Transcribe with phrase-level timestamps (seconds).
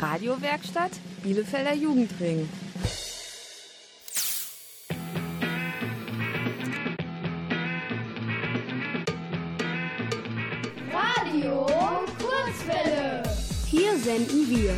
[0.00, 2.48] Radiowerkstatt Bielefelder Jugendring.
[10.90, 11.66] Radio
[12.18, 13.22] Kurzwelle.
[13.66, 14.74] Hier senden wir.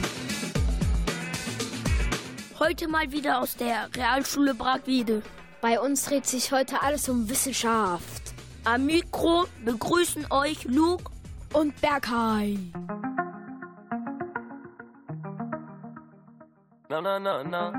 [2.59, 5.23] Heute mal wieder aus der Realschule Bragwiede.
[5.61, 8.34] Bei uns dreht sich heute alles um Wissenschaft.
[8.64, 11.04] Am Mikro begrüßen euch Luke
[11.52, 12.59] und Berghai.
[16.93, 17.73] На на на на.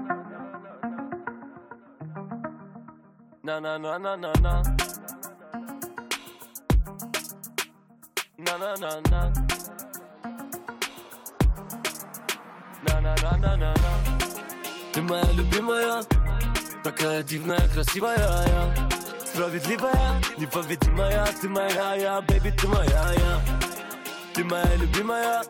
[14.94, 16.04] Ты моя любимая
[16.84, 18.90] Такая дивная, красивая я.
[19.20, 23.42] Справедливая, непобедимая Ты моя я, бэби, ты моя я.
[24.34, 25.44] Ты моя любимая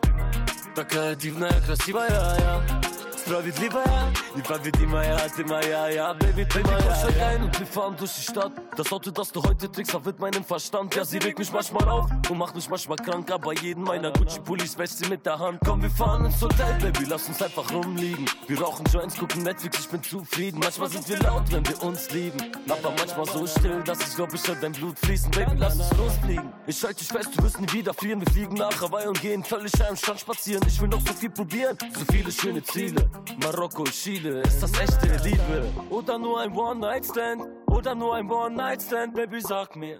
[0.74, 2.83] Такая дивная, красивая я
[3.23, 7.27] Справедливая, непобедимая, ты моя, ja, Baby, ты Baby, moja, steig ja.
[7.27, 8.51] ein und wir fahren durch die Stadt.
[8.75, 10.95] Das Auto, das du heute trägst, verwirrt meinen Verstand.
[10.95, 13.29] Ja, sie regt mich manchmal auf und macht mich manchmal krank.
[13.31, 15.59] Aber jeden meiner Gucci-Pullis wäscht sie mit der Hand.
[15.63, 18.25] Komm, wir fahren ins Hotel, Baby, lass uns einfach rumliegen.
[18.47, 20.59] Wir rauchen Joints, gucken Netflix, ich bin zufrieden.
[20.59, 22.39] Manchmal sind wir laut, wenn wir uns lieben.
[22.67, 25.29] Aber manchmal so still, dass ich glaub, ich hör dein Blut fließen.
[25.31, 26.51] Baby, lass uns losfliegen.
[26.65, 28.19] Ich halte dich fest, du wirst nie wieder fliehen.
[28.21, 30.63] Wir fliegen nach Hawaii und gehen völlig am Strand spazieren.
[30.67, 33.09] Ich will noch so viel probieren, so viele schöne Ziele.
[33.41, 35.67] Marokko, Chile, ist das echte Liebe?
[35.89, 37.43] Oder nur ein One-Night-Stand?
[37.67, 39.13] Oder nur ein One-Night-Stand?
[39.13, 39.99] Baby, sag mir.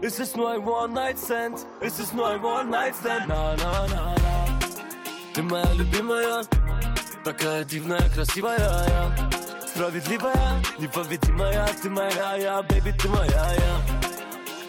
[0.00, 1.66] Ist es nur ein One-Night-Stand?
[1.80, 3.28] Ist es nur ein One-Night-Stand?
[3.28, 4.32] Na, na, na, na.
[5.34, 6.44] Ты моя любимая,
[7.24, 9.30] такая дивная, красивая я.
[9.66, 13.80] Справедливая, непобедимая, ты моя я, baby, ты моя я.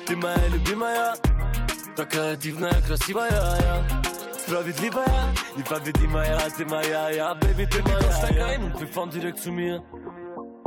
[0.06, 1.16] Ты моя любимая,
[1.98, 4.07] такая дивная, красивая я.
[4.48, 9.52] Справедливая, непобедимая, ты моя, ja, Baby, ты моя, steig ein und wir fahren direkt zu
[9.52, 9.84] mir.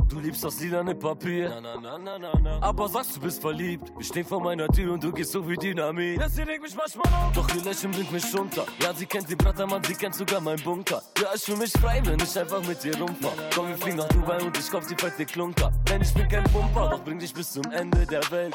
[0.08, 2.62] Du liebst das lilane Papier, na, na, na, na, na.
[2.62, 3.92] aber sagst du bist verliebt.
[3.96, 6.20] Wir stehen vor meiner Tür und du gehst so wie Dynamit.
[6.20, 8.64] Ja, sie regt mich manchmal auf, doch ihr Lächeln bringt mich runter.
[8.80, 11.02] Ja, sie kennt den Brattermann, sie kennt sogar meinen Bunker.
[11.20, 13.32] Ja, ich fühl mich frei, wenn ich einfach mit dir rumfahr.
[13.52, 15.72] Komm, wir fliegen nach Dubai und ich kauf die fette Klunker.
[15.90, 18.54] Denn ich bin kein Pumper, doch bring dich bis zum Ende der Welt.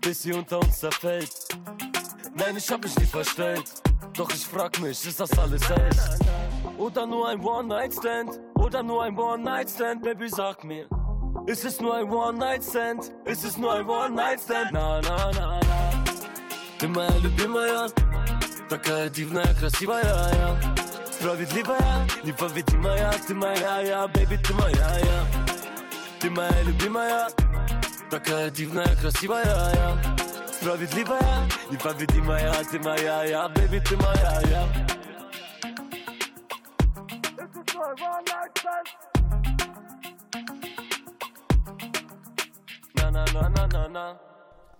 [0.00, 1.30] Bis sie unter uns zerfällt.
[2.34, 3.64] Nein, ich hab mich nie verstellt.
[4.16, 6.00] Doch ich frag mich, ist das alles echt?
[6.78, 8.40] Oder nur ein One-Night-Stand?
[8.54, 10.02] Oder nur ein One-Night-Stand?
[10.02, 10.86] Baby, sag mir.
[11.46, 13.12] Ist es nur ein One-Night-Stand?
[13.24, 14.72] Ist es nur ein One-Night-Stand?
[14.72, 15.60] Na, na, na, na.
[16.78, 17.90] Ты моя любимая,
[18.70, 20.56] такая дивная, красивая я.
[21.12, 25.26] Справедливая, непобедимая, ты моя я, baby, ты моя я.
[26.20, 27.28] Ты моя любимая,
[28.10, 30.13] такая дивная, красивая я.
[30.64, 34.68] Справедливая, непобедимая, ты моя я, baby, ты моя я.
[42.94, 44.20] Na, na, na, na, na, na.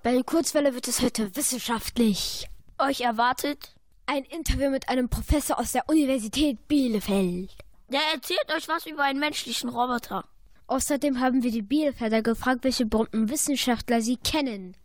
[0.02, 2.46] Bei Kurzwelle wird es heute wissenschaftlich.
[2.78, 3.74] Euch erwartet
[4.06, 7.50] ein Interview mit einem Professor aus der Universität Bielefeld.
[7.88, 10.24] Der erzählt euch was über einen menschlichen Roboter.
[10.66, 14.76] Außerdem haben wir die Bielefelder gefragt, welche berühmten Wissenschaftler sie kennen.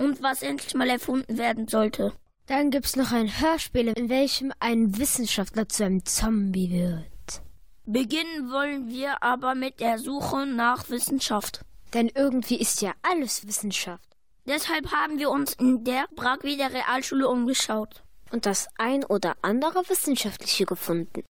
[0.00, 2.14] Und was endlich mal erfunden werden sollte.
[2.46, 7.42] Dann gibt's noch ein Hörspiel, in welchem ein Wissenschaftler zu einem Zombie wird.
[7.84, 11.66] Beginnen wollen wir aber mit der Suche nach Wissenschaft.
[11.92, 14.08] Denn irgendwie ist ja alles Wissenschaft.
[14.46, 18.02] Deshalb haben wir uns in der Bragwieder Realschule umgeschaut.
[18.32, 21.24] Und das ein oder andere Wissenschaftliche gefunden.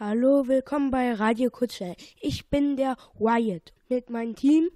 [0.00, 1.94] Hallo, willkommen bei Radio Kutsche.
[2.20, 4.70] Ich bin der Wyatt mit meinem Team.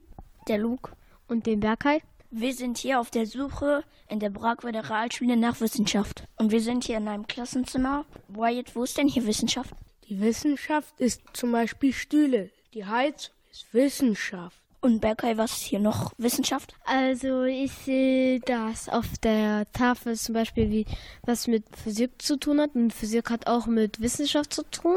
[0.46, 0.92] Der Luke.
[1.30, 2.02] Und dem Berghai.
[2.32, 6.24] Wir sind hier auf der Suche in der Bragwieder Realschule nach Wissenschaft.
[6.36, 8.04] Und wir sind hier in einem Klassenzimmer.
[8.26, 9.70] Wyatt, wo ist denn hier Wissenschaft?
[10.08, 12.50] Die Wissenschaft ist zum Beispiel Stühle.
[12.74, 14.59] Die Heizung ist Wissenschaft.
[14.82, 16.74] Und Berkay, was ist hier noch Wissenschaft?
[16.86, 20.86] Also ich sehe das auf der Tafel zum Beispiel, wie
[21.22, 22.74] was mit Physik zu tun hat.
[22.74, 24.96] Und Physik hat auch mit Wissenschaft zu tun.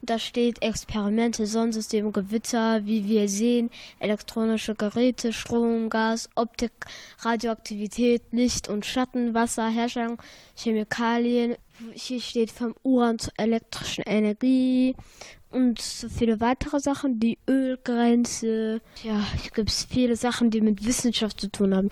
[0.00, 6.72] Und da steht Experimente, Sonnensystem, Gewitter, wie wir sehen, elektronische Geräte, Strom, Gas, Optik,
[7.18, 10.22] Radioaktivität, Licht und Schatten, Wasser, Herstellung,
[10.54, 11.56] Chemikalien.
[11.92, 14.94] Hier steht vom Uran zur elektrischen Energie
[15.54, 18.80] und so viele weitere Sachen, die Ölgrenze.
[19.02, 21.90] Ja, hier gibt es viele Sachen, die mit Wissenschaft zu tun haben.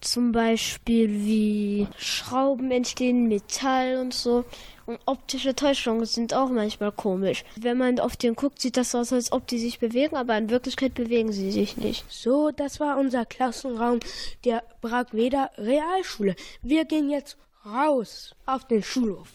[0.00, 4.44] Zum Beispiel wie Schrauben entstehen, Metall und so.
[4.86, 7.44] Und optische Täuschungen sind auch manchmal komisch.
[7.56, 10.50] Wenn man auf den guckt, sieht das aus, als ob die sich bewegen, aber in
[10.50, 12.04] Wirklichkeit bewegen sie sich nicht.
[12.10, 14.00] So, das war unser Klassenraum
[14.44, 16.34] der Bragweder Realschule.
[16.60, 19.28] Wir gehen jetzt raus auf den Schulhof.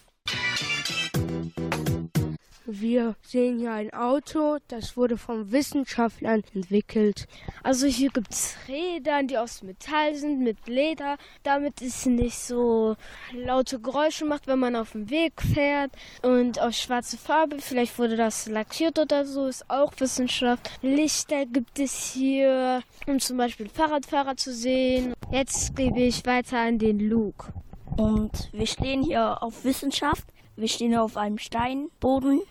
[2.71, 7.25] Wir sehen hier ein Auto, das wurde von Wissenschaftlern entwickelt.
[7.63, 12.95] Also hier gibt es Räder, die aus Metall sind, mit Leder, damit es nicht so
[13.33, 15.89] laute Geräusche macht, wenn man auf dem Weg fährt.
[16.21, 20.69] Und aus schwarze Farbe, vielleicht wurde das lackiert oder so, ist auch Wissenschaft.
[20.83, 25.15] Lichter gibt es hier, um zum Beispiel Fahrradfahrer zu sehen.
[25.31, 27.51] Jetzt gebe ich weiter an den Luke.
[27.97, 30.27] Und wir stehen hier auf Wissenschaft.
[30.55, 32.41] Wir stehen auf einem Steinboden.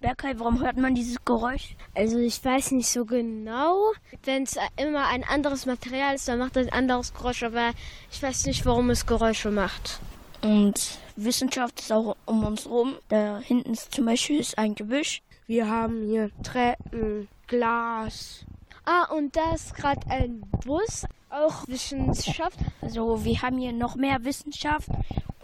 [0.00, 1.76] Berkay, warum hört man dieses Geräusch?
[1.94, 3.92] Also ich weiß nicht so genau.
[4.24, 7.72] Wenn es immer ein anderes Material ist, dann macht es ein anderes Geräusch, aber
[8.10, 10.00] ich weiß nicht, warum es Geräusche macht.
[10.42, 12.94] Und Wissenschaft ist auch um uns rum.
[13.08, 15.22] Da hinten ist zum Beispiel ist ein Gebüsch.
[15.46, 18.44] Wir haben hier Treppen, Glas.
[18.84, 22.58] Ah, und da ist gerade ein Bus, auch Wissenschaft.
[22.80, 24.88] Also wir haben hier noch mehr Wissenschaft.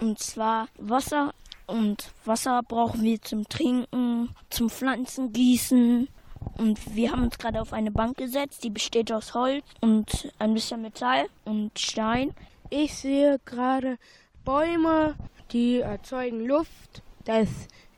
[0.01, 1.35] Und zwar Wasser
[1.67, 6.09] und Wasser brauchen wir zum Trinken, zum Pflanzengießen.
[6.59, 10.55] Und wir haben uns gerade auf eine Bank gesetzt, die besteht aus Holz und ein
[10.55, 12.33] bisschen Metall und Stein.
[12.71, 13.99] Ich sehe gerade
[14.45, 15.15] Bäume,
[15.53, 17.03] die erzeugen Luft.
[17.25, 17.49] Das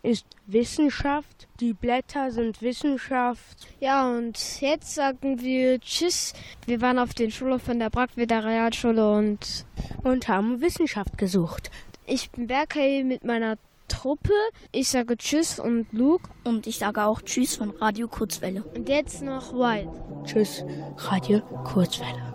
[0.02, 1.48] ist Wissenschaft.
[1.60, 3.68] Die Blätter sind Wissenschaft.
[3.80, 6.32] Ja, und jetzt sagen wir Tschüss.
[6.66, 9.66] Wir waren auf den Schulhof von der Brackweder Realschule und,
[10.04, 11.70] und haben Wissenschaft gesucht.
[12.10, 13.56] Ich bin Berkay mit meiner
[13.86, 14.32] Truppe.
[14.72, 16.30] Ich sage Tschüss und Luke.
[16.42, 18.64] Und ich sage auch Tschüss von Radio Kurzwelle.
[18.64, 19.90] Und jetzt noch White.
[20.24, 20.64] Tschüss,
[20.96, 22.34] Radio Kurzwelle.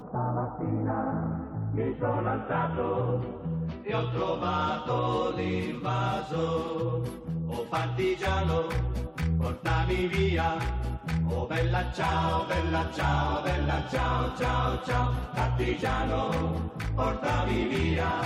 [3.85, 7.03] e ho trovato l'invaso.
[7.47, 8.67] Oh partigiano,
[9.37, 10.57] portami via.
[11.29, 15.13] Oh bella ciao, bella ciao, bella ciao, ciao, ciao.
[15.33, 18.21] Partigiano, portami via,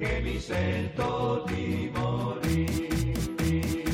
[0.00, 3.89] che mi sento di morire.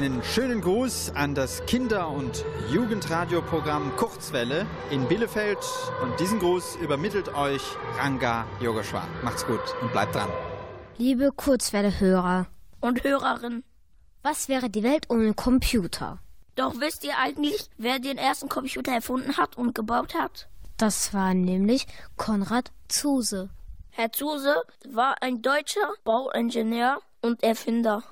[0.00, 2.42] Einen schönen Gruß an das Kinder- und
[2.72, 5.58] Jugendradioprogramm Kurzwelle in Bielefeld.
[6.02, 7.60] Und diesen Gruß übermittelt euch
[7.98, 9.06] Ranga Yogeshwar.
[9.22, 10.30] Macht's gut und bleibt dran.
[10.96, 12.46] Liebe Kurzwelle-Hörer
[12.80, 13.62] und Hörerinnen,
[14.22, 16.18] was wäre die Welt ohne Computer?
[16.54, 20.48] Doch wisst ihr eigentlich, wer den ersten Computer erfunden hat und gebaut hat?
[20.78, 23.50] Das war nämlich Konrad Zuse.
[23.90, 28.02] Herr Zuse war ein deutscher Bauingenieur und Erfinder.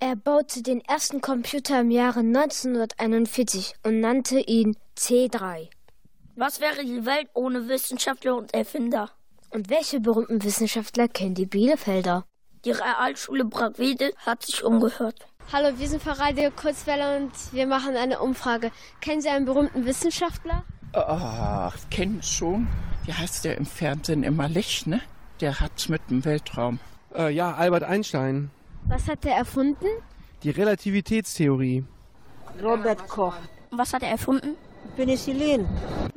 [0.00, 5.70] Er baute den ersten Computer im Jahre 1941 und nannte ihn C3.
[6.36, 9.10] Was wäre die Welt ohne Wissenschaftler und Erfinder?
[9.50, 12.24] Und welche berühmten Wissenschaftler kennen die Bielefelder?
[12.64, 15.26] Die Realschule Bragwede hat sich umgehört.
[15.52, 18.70] Hallo, wir sind von Radio Kurzwelle und wir machen eine Umfrage.
[19.00, 20.62] Kennen Sie einen berühmten Wissenschaftler?
[20.92, 22.68] Ach, kenn schon.
[23.04, 25.00] Wie heißt der im Fernsehen immer Licht, ne?
[25.40, 26.78] Der hat's mit dem Weltraum.
[27.16, 28.52] Äh, ja, Albert Einstein.
[28.88, 29.86] Was hat er erfunden?
[30.42, 31.84] Die Relativitätstheorie.
[32.62, 33.34] Robert Koch.
[33.70, 34.56] Was hat er erfunden?
[34.96, 35.66] Penicillin.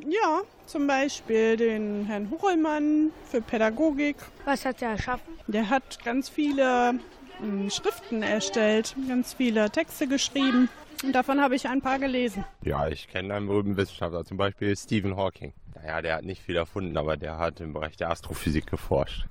[0.08, 4.16] Ja, zum Beispiel den Herrn Huchelmann für Pädagogik.
[4.46, 5.34] Was hat er erschaffen?
[5.48, 10.70] Der hat ganz viele äh, Schriften erstellt, ganz viele Texte geschrieben.
[11.04, 12.46] Und davon habe ich ein paar gelesen.
[12.64, 15.52] Ja, ich kenne einen berühmten Wissenschaftler, zum Beispiel Stephen Hawking.
[15.76, 19.26] Naja, der hat nicht viel erfunden, aber der hat im Bereich der Astrophysik geforscht.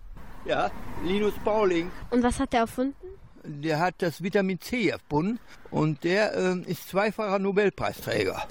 [0.44, 0.70] Ja,
[1.04, 1.90] Linus Pauling.
[2.11, 2.94] Und was hat er erfunden?
[3.44, 5.38] Der hat das Vitamin C erfunden
[5.70, 8.42] und der äh, ist zweifacher Nobelpreisträger.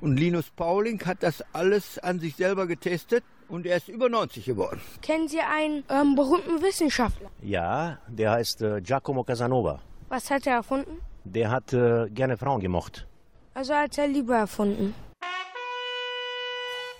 [0.00, 4.44] Und Linus Pauling hat das alles an sich selber getestet und er ist über 90
[4.44, 4.80] geworden.
[5.00, 7.30] Kennen Sie einen ähm, berühmten Wissenschaftler?
[7.40, 9.80] Ja, der heißt äh, Giacomo Casanova.
[10.08, 11.00] Was hat er erfunden?
[11.24, 13.06] Der hat äh, gerne Frauen gemocht.
[13.54, 14.94] Also hat er Liebe erfunden.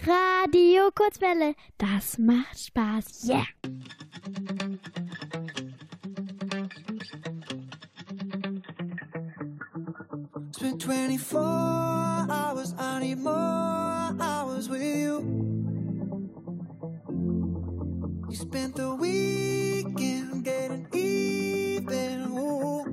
[0.06, 3.28] Radio Kurzwelle, das macht Spaß.
[3.28, 3.46] Yeah!
[10.62, 15.18] Spent 24 hours, I need more hours with you.
[18.28, 22.26] We spent the weekend getting even.
[22.38, 22.84] Ooh.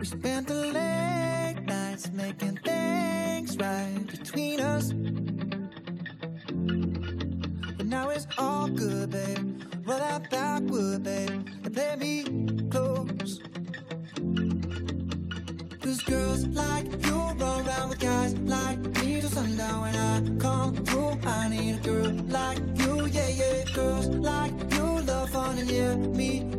[0.00, 4.92] We spent the late nights making things right between us.
[7.76, 9.62] But now it's all good, babe.
[9.86, 12.45] Roll that backward, babe, and play me
[21.86, 23.64] girl like you, yeah, yeah.
[23.74, 26.55] Girls like you love fun and yeah, me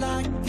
[0.00, 0.39] like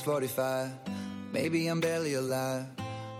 [0.00, 0.70] 645.
[1.30, 2.64] Maybe I'm barely alive.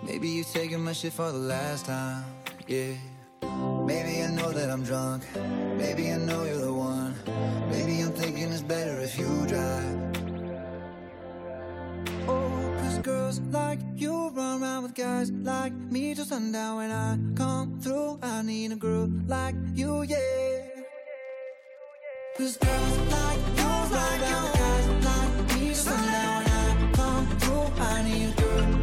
[0.03, 2.25] Maybe you're taking my shit for the last time.
[2.67, 2.95] Yeah.
[3.85, 5.25] Maybe I know that I'm drunk.
[5.77, 7.15] Maybe I know you're the one.
[7.71, 9.99] Maybe I'm thinking it's better if you drive.
[12.27, 17.19] Oh, cause girls like you run around with guys like me till sundown when I
[17.35, 18.21] come through.
[18.23, 20.81] I need a girl like you, yeah.
[22.39, 26.50] Cause girls like you run around with guys like me till sundown
[27.83, 28.80] I need a girl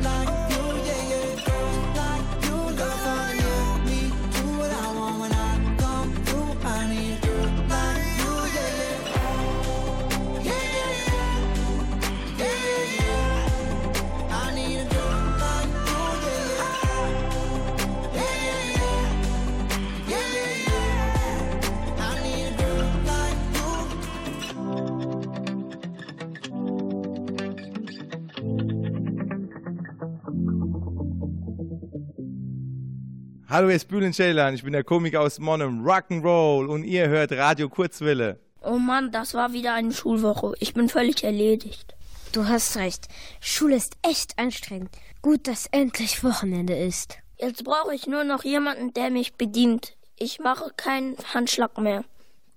[33.50, 37.32] Hallo, hier ist Bülent Ceylan, ich bin der Komiker aus Monum, Rock'n'Roll und ihr hört
[37.32, 38.42] Radio Kurzwille.
[38.62, 40.52] Oh Mann, das war wieder eine Schulwoche.
[40.60, 41.96] Ich bin völlig erledigt.
[42.34, 43.08] Du hast recht.
[43.40, 44.90] Schule ist echt anstrengend.
[45.22, 47.20] Gut, dass endlich Wochenende ist.
[47.38, 49.96] Jetzt brauche ich nur noch jemanden, der mich bedient.
[50.20, 52.04] Ich mache keinen Handschlag mehr.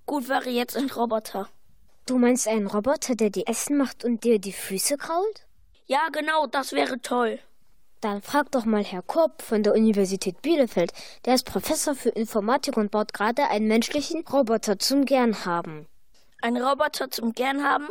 [0.07, 1.49] Gut wäre jetzt ein Roboter.
[2.05, 5.47] Du meinst einen Roboter, der dir Essen macht und dir die Füße krault?
[5.87, 7.39] Ja, genau, das wäre toll.
[8.01, 10.93] Dann frag doch mal Herr Kopp von der Universität Bielefeld.
[11.27, 15.87] Der ist Professor für Informatik und baut gerade einen menschlichen Roboter zum Gern haben.
[16.41, 17.89] Ein Roboter zum Gern haben?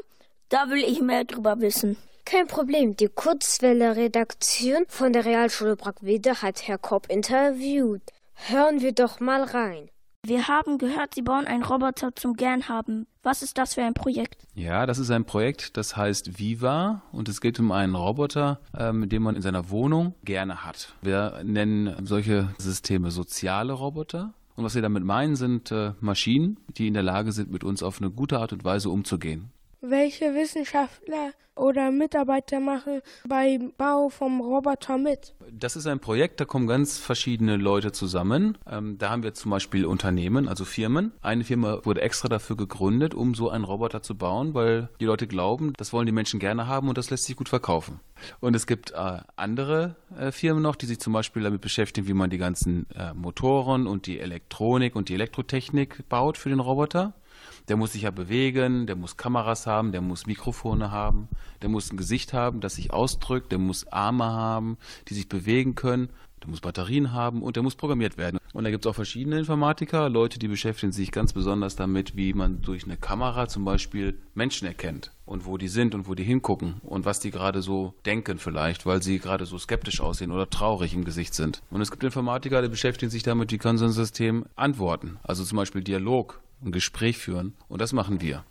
[0.49, 1.95] Da will ich mehr drüber wissen.
[2.25, 2.95] Kein Problem.
[2.95, 8.01] Die Kurzwelle-Redaktion von der Realschule Brackwede hat Herr Kopp interviewt.
[8.33, 9.89] Hören wir doch mal rein.
[10.25, 13.07] Wir haben gehört, Sie bauen einen Roboter zum Gern haben.
[13.23, 14.45] Was ist das für ein Projekt?
[14.53, 19.07] Ja, das ist ein Projekt, das heißt Viva und es geht um einen Roboter, ähm,
[19.07, 20.93] den man in seiner Wohnung gerne hat.
[21.01, 24.33] Wir nennen solche Systeme soziale Roboter.
[24.55, 27.81] Und was wir damit meinen, sind äh, Maschinen, die in der Lage sind, mit uns
[27.81, 29.51] auf eine gute Art und Weise umzugehen.
[29.81, 35.33] Welche Wissenschaftler oder Mitarbeiter machen beim Bau vom Roboter mit?
[35.53, 38.57] Das ist ein Projekt, da kommen ganz verschiedene Leute zusammen.
[38.69, 41.13] Ähm, da haben wir zum Beispiel Unternehmen, also Firmen.
[41.21, 45.27] Eine Firma wurde extra dafür gegründet, um so einen Roboter zu bauen, weil die Leute
[45.27, 48.01] glauben, das wollen die Menschen gerne haben und das lässt sich gut verkaufen.
[48.41, 52.13] Und es gibt äh, andere äh, Firmen noch, die sich zum Beispiel damit beschäftigen, wie
[52.13, 57.13] man die ganzen äh, Motoren und die Elektronik und die Elektrotechnik baut für den Roboter.
[57.69, 61.29] Der muss sich ja bewegen, der muss Kameras haben, der muss Mikrofone haben,
[61.61, 65.75] der muss ein Gesicht haben, das sich ausdrückt, der muss Arme haben, die sich bewegen
[65.75, 66.09] können,
[66.41, 68.39] der muss Batterien haben und der muss programmiert werden.
[68.53, 72.33] Und da gibt es auch verschiedene Informatiker, Leute, die beschäftigen sich ganz besonders damit, wie
[72.33, 76.23] man durch eine Kamera zum Beispiel Menschen erkennt und wo die sind und wo die
[76.23, 80.49] hingucken und was die gerade so denken vielleicht, weil sie gerade so skeptisch aussehen oder
[80.49, 81.61] traurig im Gesicht sind.
[81.69, 85.43] Und es gibt Informatiker, die beschäftigen sich damit, wie kann so ein System antworten, also
[85.43, 87.55] zum Beispiel Dialog ein Gespräch führen.
[87.67, 88.43] Und das machen wir.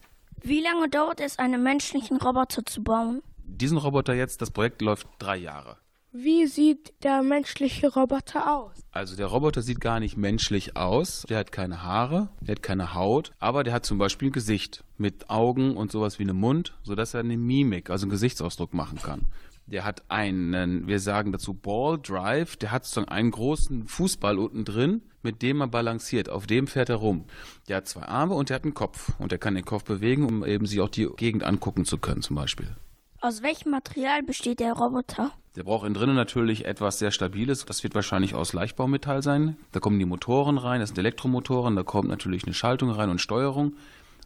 [0.42, 3.22] Wie lange dauert es, einen menschlichen Roboter zu bauen?
[3.44, 5.78] Diesen Roboter jetzt, das Projekt läuft drei Jahre.
[6.12, 8.72] Wie sieht der menschliche Roboter aus?
[8.92, 11.26] Also der Roboter sieht gar nicht menschlich aus.
[11.28, 14.84] Der hat keine Haare, der hat keine Haut, aber der hat zum Beispiel ein Gesicht
[14.96, 18.98] mit Augen und sowas wie einem Mund, sodass er eine Mimik, also einen Gesichtsausdruck machen
[19.02, 19.26] kann.
[19.70, 24.64] Der hat einen, wir sagen dazu Ball Drive, der hat sozusagen einen großen Fußball unten
[24.64, 26.30] drin, mit dem er balanciert.
[26.30, 27.24] Auf dem fährt er rum.
[27.68, 29.12] Der hat zwei Arme und der hat einen Kopf.
[29.18, 32.22] Und er kann den Kopf bewegen, um eben sich auch die Gegend angucken zu können,
[32.22, 32.74] zum Beispiel.
[33.20, 35.32] Aus welchem Material besteht der Roboter?
[35.56, 37.66] Der braucht innen drinnen natürlich etwas sehr Stabiles.
[37.66, 39.56] Das wird wahrscheinlich aus Leichtbaumetall sein.
[39.72, 43.20] Da kommen die Motoren rein, das sind Elektromotoren, da kommt natürlich eine Schaltung rein und
[43.20, 43.74] Steuerung.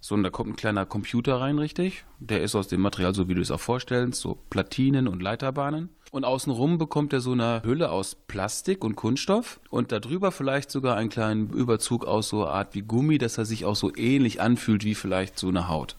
[0.05, 2.05] So, und da kommt ein kleiner Computer rein, richtig?
[2.19, 5.91] Der ist aus dem Material, so wie du es auch vorstellst, so Platinen und Leiterbahnen.
[6.11, 10.97] Und außenrum bekommt er so eine Hülle aus Plastik und Kunststoff und darüber vielleicht sogar
[10.97, 14.41] einen kleinen Überzug aus so einer Art wie Gummi, dass er sich auch so ähnlich
[14.41, 15.95] anfühlt wie vielleicht so eine Haut.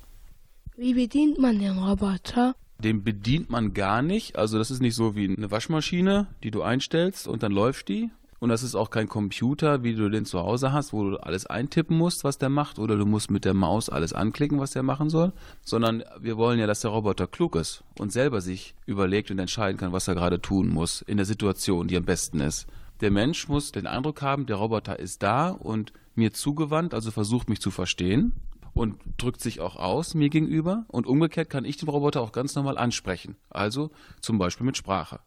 [0.75, 2.55] Wie bedient man den Roboter?
[2.79, 4.35] Den bedient man gar nicht.
[4.35, 8.09] Also das ist nicht so wie eine Waschmaschine, die du einstellst und dann läuft die,
[8.43, 11.45] und das ist auch kein Computer, wie du den zu Hause hast, wo du alles
[11.45, 14.84] eintippen musst, was der macht, oder du musst mit der Maus alles anklicken, was der
[14.84, 19.32] machen soll, sondern wir wollen ja, dass der Roboter klug ist und selber sich überlegt
[19.32, 22.67] und entscheiden kann, was er gerade tun muss in der Situation, die am besten ist.
[22.99, 27.47] Der Mensch muss den Eindruck haben, der Roboter ist da und mir zugewandt, also versucht
[27.47, 28.34] mich zu verstehen
[28.73, 30.84] und drückt sich auch aus mir gegenüber.
[30.89, 35.21] Und umgekehrt kann ich den Roboter auch ganz normal ansprechen, also zum Beispiel mit Sprache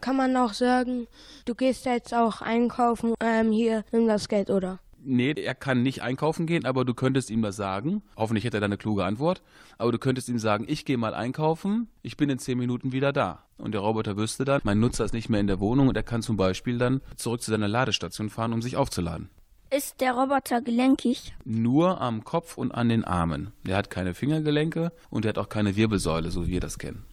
[0.00, 1.06] kann man auch sagen,
[1.44, 4.78] du gehst jetzt auch einkaufen, ähm, hier, nimm das Geld, oder?
[5.00, 8.02] Nee, er kann nicht einkaufen gehen, aber du könntest ihm das sagen.
[8.16, 9.42] Hoffentlich hätte er da eine kluge Antwort.
[9.78, 13.12] Aber du könntest ihm sagen, ich gehe mal einkaufen, ich bin in zehn Minuten wieder
[13.12, 13.44] da.
[13.58, 16.02] Und der Roboter wüsste dann, mein Nutzer ist nicht mehr in der Wohnung und er
[16.02, 19.30] kann zum Beispiel dann zurück zu seiner Ladestation fahren, um sich aufzuladen.
[19.70, 21.34] Ist der Roboter gelenkig?
[21.44, 23.52] Nur am Kopf und an den Armen.
[23.66, 27.04] Er hat keine Fingergelenke und er hat auch keine Wirbelsäule, so wie wir das kennen.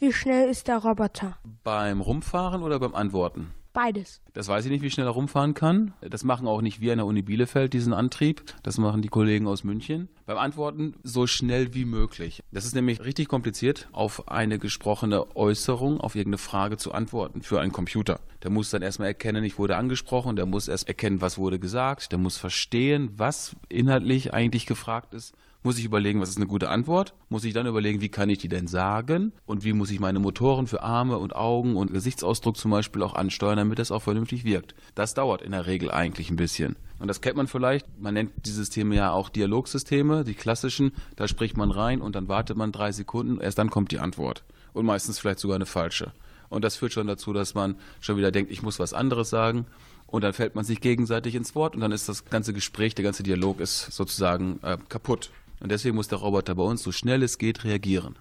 [0.00, 1.38] Wie schnell ist der Roboter?
[1.62, 3.52] Beim Rumfahren oder beim Antworten?
[3.72, 4.20] Beides.
[4.34, 5.94] Das weiß ich nicht, wie schnell er rumfahren kann.
[6.00, 8.42] Das machen auch nicht wir an der Uni Bielefeld, diesen Antrieb.
[8.62, 10.08] Das machen die Kollegen aus München.
[10.26, 12.42] Beim Antworten so schnell wie möglich.
[12.52, 17.60] Das ist nämlich richtig kompliziert, auf eine gesprochene Äußerung, auf irgendeine Frage zu antworten für
[17.60, 18.20] einen Computer.
[18.42, 22.12] Der muss dann erstmal erkennen, ich wurde angesprochen, der muss erst erkennen, was wurde gesagt,
[22.12, 26.68] der muss verstehen, was inhaltlich eigentlich gefragt ist muss ich überlegen, was ist eine gute
[26.68, 29.98] Antwort, muss ich dann überlegen, wie kann ich die denn sagen und wie muss ich
[29.98, 34.02] meine Motoren für Arme und Augen und Gesichtsausdruck zum Beispiel auch ansteuern, damit das auch
[34.02, 34.74] vernünftig wirkt.
[34.94, 36.76] Das dauert in der Regel eigentlich ein bisschen.
[36.98, 41.26] Und das kennt man vielleicht, man nennt die Systeme ja auch Dialogsysteme, die klassischen, da
[41.26, 44.44] spricht man rein und dann wartet man drei Sekunden, erst dann kommt die Antwort.
[44.74, 46.12] Und meistens vielleicht sogar eine falsche.
[46.50, 49.66] Und das führt schon dazu, dass man schon wieder denkt, ich muss was anderes sagen.
[50.06, 53.02] Und dann fällt man sich gegenseitig ins Wort und dann ist das ganze Gespräch, der
[53.02, 55.30] ganze Dialog ist sozusagen äh, kaputt.
[55.64, 58.18] Und deswegen muss der Roboter bei uns so schnell es geht reagieren.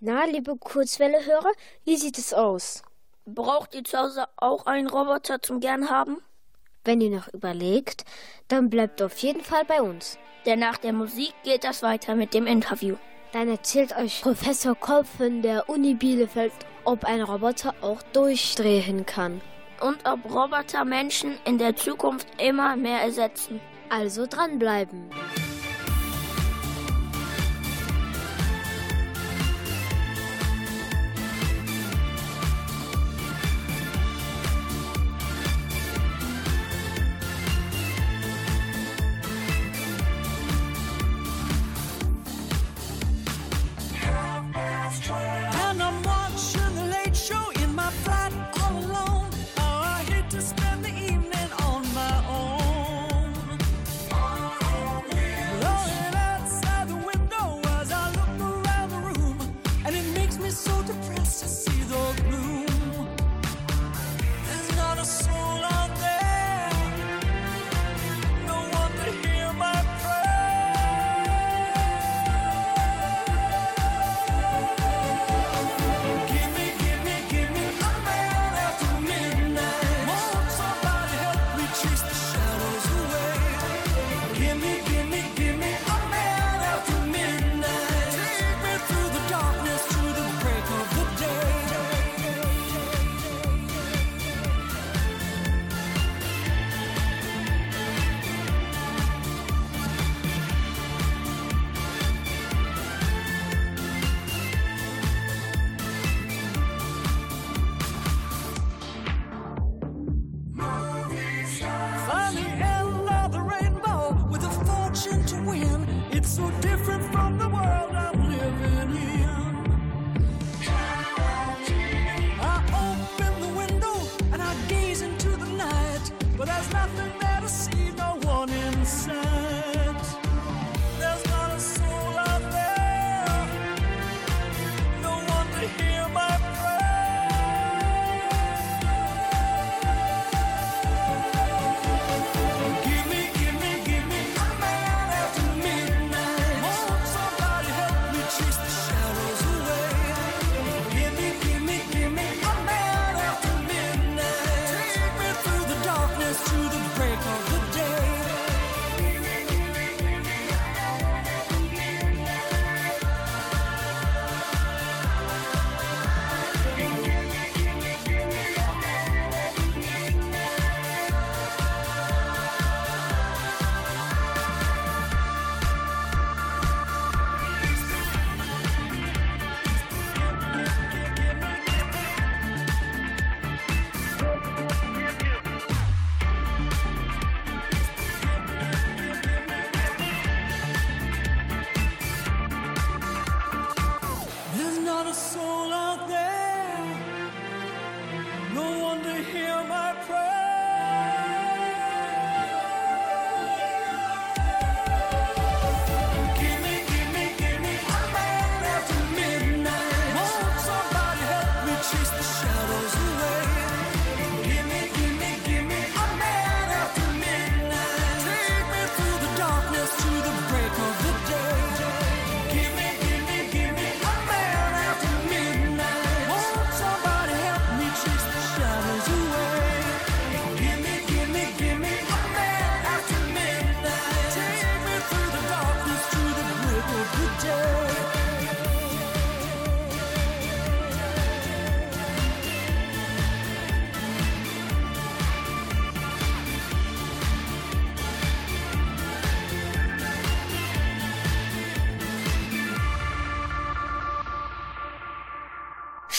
[0.00, 1.50] Na, liebe Kurzwelle-Hörer,
[1.86, 2.82] wie sieht es aus?
[3.24, 6.18] Braucht ihr zu Hause auch einen Roboter zum Gern haben?
[6.84, 8.04] Wenn ihr noch überlegt,
[8.48, 10.18] dann bleibt auf jeden Fall bei uns.
[10.44, 12.96] Denn nach der Musik geht das weiter mit dem Interview.
[13.32, 16.52] Dann erzählt euch Professor Kopf von der Uni Bielefeld,
[16.84, 19.40] ob ein Roboter auch durchdrehen kann.
[19.80, 23.58] Und ob Roboter Menschen in der Zukunft immer mehr ersetzen.
[23.88, 25.08] Also dranbleiben.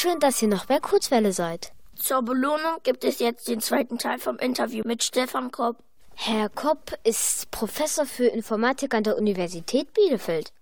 [0.05, 1.71] Schön, dass ihr noch bei Kurzwelle seid.
[1.95, 5.77] Zur Belohnung gibt es jetzt den zweiten Teil vom Interview mit Stefan Kopp.
[6.13, 10.53] Herr Kopp ist Professor für Informatik an der Universität Bielefeld.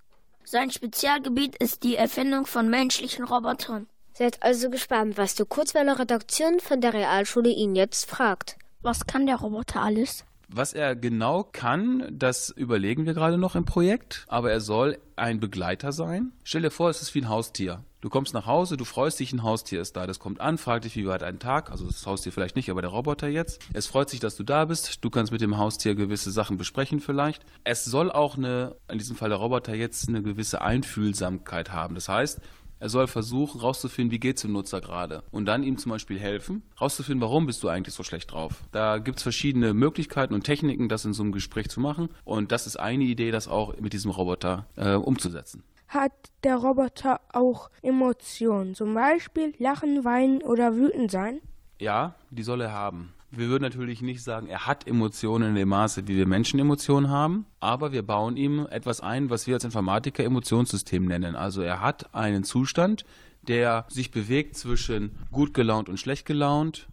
[0.46, 3.88] Sein Spezialgebiet ist die Erfindung von menschlichen Robotern.
[4.14, 8.56] Seid also gespannt, was die Kurzwelle-Redaktion von der Realschule ihn jetzt fragt.
[8.82, 10.24] Was kann der Roboter alles?
[10.48, 15.42] Was er genau kann, das überlegen wir gerade noch im Projekt, aber er soll ein
[15.42, 16.32] Begleiter sein.
[16.46, 17.84] Stell dir vor, es ist wie ein Haustier.
[18.04, 20.06] Du kommst nach Hause, du freust dich, ein Haustier ist da.
[20.06, 21.72] Das kommt an, fragt dich, wie war dein Tag?
[21.72, 23.62] Also das Haustier vielleicht nicht, aber der Roboter jetzt.
[23.72, 25.06] Es freut sich, dass du da bist.
[25.06, 27.46] Du kannst mit dem Haustier gewisse Sachen besprechen vielleicht.
[27.64, 31.96] Es soll auch eine, in diesem Fall der Roboter jetzt, eine gewisse Einfühlsamkeit haben.
[31.96, 32.42] Das heißt,
[32.84, 35.24] Er soll versuchen, rauszufinden, wie geht's dem Nutzer gerade.
[35.32, 38.62] Und dann ihm zum Beispiel helfen, rauszufinden, warum bist du eigentlich so schlecht drauf.
[38.74, 42.10] Da gibt's verschiedene Möglichkeiten und Techniken, das in so einem Gespräch zu machen.
[42.26, 45.64] Und das ist eine Idee, das auch mit diesem Roboter äh, umzusetzen.
[45.94, 51.40] Hat der Roboter auch Emotionen, zum Beispiel lachen, weinen oder wütend sein?
[51.80, 53.14] Ja, die soll er haben.
[53.30, 57.10] Wir würden natürlich nicht sagen, er hat Emotionen in dem Maße, wie wir Menschen Emotionen
[57.10, 61.36] haben, aber wir bauen ihm etwas ein, was wir als Informatiker Emotionssystem nennen.
[61.36, 63.06] Also er hat einen Zustand,
[63.44, 66.88] der sich bewegt zwischen gut gelaunt und schlecht gelaunt,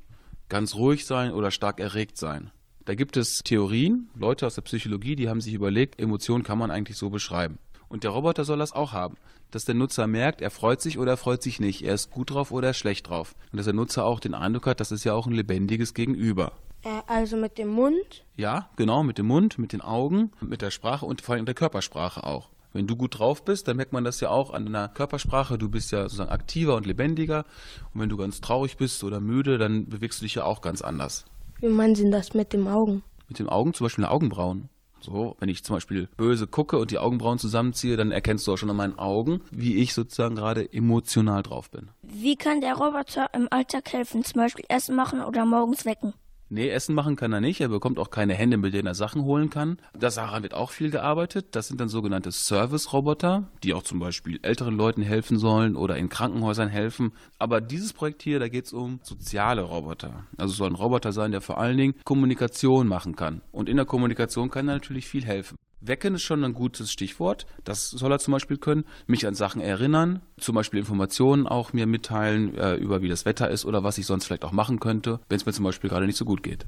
[0.50, 2.50] ganz ruhig sein oder stark erregt sein.
[2.84, 6.70] Da gibt es Theorien, Leute aus der Psychologie, die haben sich überlegt, Emotionen kann man
[6.70, 7.58] eigentlich so beschreiben.
[7.90, 9.16] Und der Roboter soll das auch haben,
[9.50, 12.31] dass der Nutzer merkt, er freut sich oder er freut sich nicht, er ist gut
[12.31, 13.35] drauf oder er ist schlecht drauf.
[13.53, 16.53] Und dass der Nutzer auch den Eindruck hat, das ist ja auch ein lebendiges Gegenüber.
[16.83, 18.24] Äh, also mit dem Mund?
[18.37, 21.57] Ja, genau, mit dem Mund, mit den Augen, mit der Sprache und vor allem der
[21.57, 22.50] Körpersprache auch.
[22.72, 25.59] Wenn du gut drauf bist, dann merkt man das ja auch an deiner Körpersprache.
[25.59, 27.44] Du bist ja sozusagen aktiver und lebendiger.
[27.92, 30.81] Und wenn du ganz traurig bist oder müde, dann bewegst du dich ja auch ganz
[30.81, 31.24] anders.
[31.59, 33.03] Wie meinen Sie das mit den Augen?
[33.29, 34.68] Mit den Augen zum Beispiel eine Augenbrauen.
[35.00, 38.56] So, wenn ich zum Beispiel böse gucke und die Augenbrauen zusammenziehe, dann erkennst du auch
[38.56, 41.88] schon an meinen Augen, wie ich sozusagen gerade emotional drauf bin.
[42.02, 44.24] Wie kann der Roboter im Alltag helfen?
[44.24, 46.14] Zum Beispiel Essen machen oder morgens wecken?
[46.52, 47.60] Nee, Essen machen kann er nicht.
[47.60, 49.78] Er bekommt auch keine Hände, mit denen er Sachen holen kann.
[49.96, 51.54] Daran wird auch viel gearbeitet.
[51.54, 56.08] Das sind dann sogenannte Service-Roboter, die auch zum Beispiel älteren Leuten helfen sollen oder in
[56.08, 57.12] Krankenhäusern helfen.
[57.38, 60.24] Aber dieses Projekt hier, da geht es um soziale Roboter.
[60.38, 63.42] Also soll ein Roboter sein, der vor allen Dingen Kommunikation machen kann.
[63.52, 65.56] Und in der Kommunikation kann er natürlich viel helfen.
[65.81, 67.47] Wecken ist schon ein gutes Stichwort.
[67.64, 68.85] Das soll er zum Beispiel können.
[69.07, 73.51] Mich an Sachen erinnern, zum Beispiel Informationen auch mir mitteilen äh, über wie das Wetter
[73.51, 76.07] ist oder was ich sonst vielleicht auch machen könnte, wenn es mir zum Beispiel gerade
[76.07, 76.66] nicht so gut geht.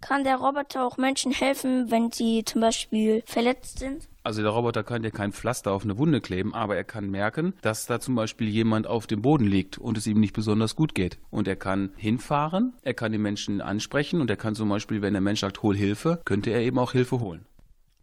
[0.00, 4.08] Kann der Roboter auch Menschen helfen, wenn sie zum Beispiel verletzt sind?
[4.22, 7.54] Also der Roboter kann dir kein Pflaster auf eine Wunde kleben, aber er kann merken,
[7.62, 10.94] dass da zum Beispiel jemand auf dem Boden liegt und es ihm nicht besonders gut
[10.94, 11.18] geht.
[11.30, 15.14] Und er kann hinfahren, er kann den Menschen ansprechen und er kann zum Beispiel, wenn
[15.14, 17.44] der Mensch sagt, hol Hilfe, könnte er eben auch Hilfe holen.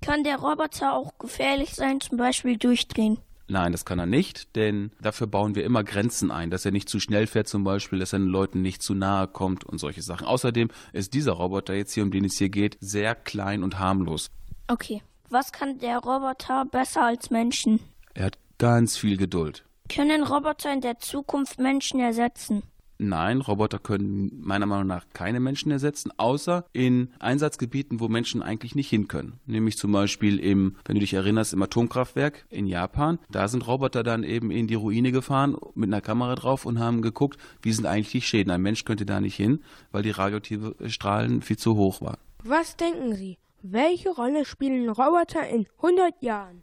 [0.01, 3.17] Kann der Roboter auch gefährlich sein, zum Beispiel durchdrehen?
[3.47, 6.89] Nein, das kann er nicht, denn dafür bauen wir immer Grenzen ein, dass er nicht
[6.89, 10.01] zu schnell fährt zum Beispiel, dass er den Leuten nicht zu nahe kommt und solche
[10.01, 10.25] Sachen.
[10.25, 14.31] Außerdem ist dieser Roboter jetzt hier, um den es hier geht, sehr klein und harmlos.
[14.67, 15.01] Okay.
[15.29, 17.79] Was kann der Roboter besser als Menschen?
[18.13, 19.63] Er hat ganz viel Geduld.
[19.89, 22.63] Können Roboter in der Zukunft Menschen ersetzen?
[22.97, 28.75] Nein, Roboter können meiner Meinung nach keine Menschen ersetzen, außer in Einsatzgebieten, wo Menschen eigentlich
[28.75, 29.39] nicht hin können.
[29.45, 33.19] Nämlich zum Beispiel im, wenn du dich erinnerst, im Atomkraftwerk in Japan.
[33.29, 37.01] Da sind Roboter dann eben in die Ruine gefahren mit einer Kamera drauf und haben
[37.01, 38.51] geguckt, wie sind eigentlich die Schäden.
[38.51, 39.59] Ein Mensch könnte da nicht hin,
[39.91, 42.17] weil die radioaktive Strahlen viel zu hoch waren.
[42.43, 43.37] Was denken Sie?
[43.61, 46.61] Welche Rolle spielen Roboter in 100 Jahren?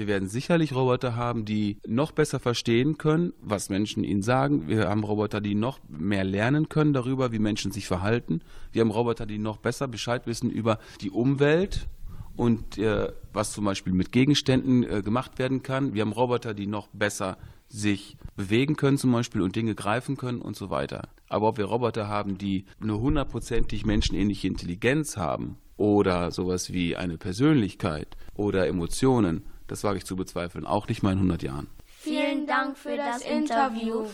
[0.00, 4.66] Wir werden sicherlich Roboter haben, die noch besser verstehen können, was Menschen ihnen sagen.
[4.66, 8.40] Wir haben Roboter, die noch mehr lernen können darüber, wie Menschen sich verhalten.
[8.72, 11.86] Wir haben Roboter, die noch besser Bescheid wissen über die Umwelt
[12.34, 15.92] und äh, was zum Beispiel mit Gegenständen äh, gemacht werden kann.
[15.92, 17.36] Wir haben Roboter, die noch besser
[17.68, 21.10] sich bewegen können zum Beispiel und Dinge greifen können und so weiter.
[21.28, 27.18] Aber ob wir Roboter haben, die eine hundertprozentig menschenähnliche Intelligenz haben oder sowas wie eine
[27.18, 31.68] Persönlichkeit oder Emotionen, das wage ich zu bezweifeln, auch nicht mal in 100 Jahren.
[31.86, 34.06] Vielen Dank für das Interview.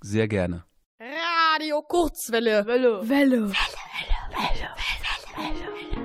[0.00, 0.64] Sehr gerne.
[0.98, 2.66] Radio Kurzwelle.
[2.66, 3.06] Welle.
[3.08, 3.50] Welle.
[3.50, 3.52] Welle,
[4.30, 4.70] Welle,
[5.36, 6.02] Welle, Welle.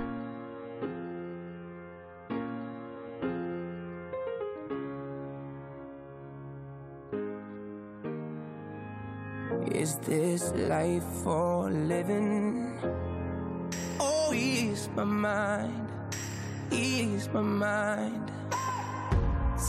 [9.72, 12.78] Is this life for living?
[14.00, 15.90] Oh, ease my mind,
[16.72, 18.32] ease my mind.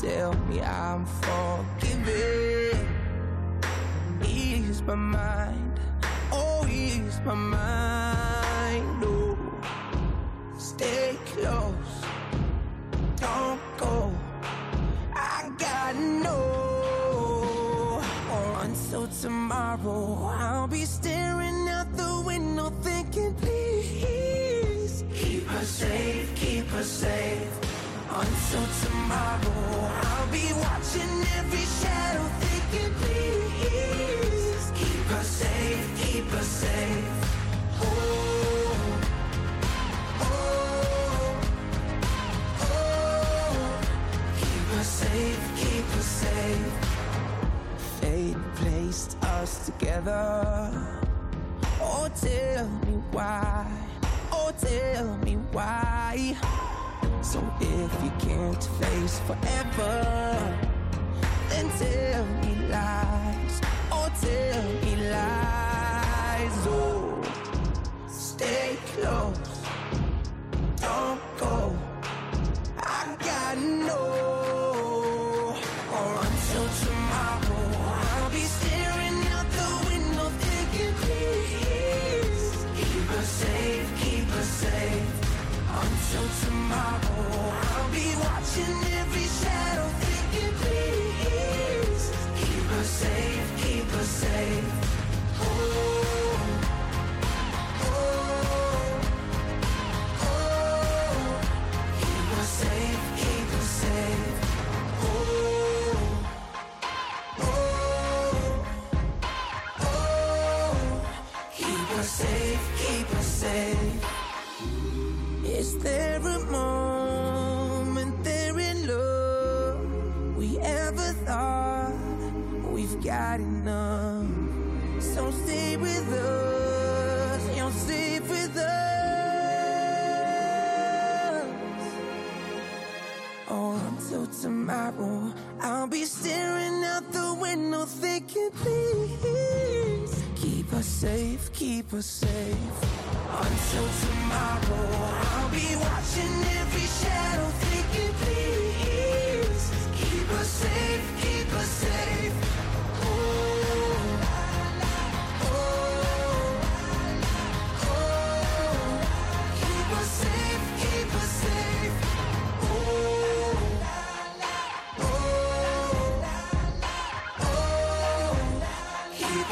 [0.00, 2.87] Tell me I'm forgiven.
[4.24, 5.80] Ease my mind,
[6.30, 9.02] oh, ease my mind.
[9.02, 9.37] Oh,
[10.56, 12.04] stay close,
[13.16, 14.12] don't go.
[15.16, 18.00] I got no
[18.61, 20.30] until tomorrow.
[20.38, 27.67] I'll be staring out the window thinking, please keep her safe, keep her safe.
[28.20, 37.07] Until tomorrow, I'll be watching every shadow thinking, please keep her safe, keep her safe.
[37.81, 37.87] Oh,
[40.20, 41.37] oh,
[42.61, 43.57] oh.
[44.40, 46.72] Keep her safe, keep her safe.
[48.00, 50.72] Fate placed us together.
[51.81, 53.64] Oh, tell me why.
[54.33, 56.37] Oh, tell me why.
[57.28, 60.58] So if you can't face forever,
[61.50, 63.60] and tell me lies.
[63.92, 66.66] Oh, tell me lies.
[66.66, 67.20] Oh,
[68.08, 69.58] stay close.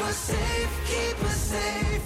[0.07, 2.01] Us safe, keep us safe.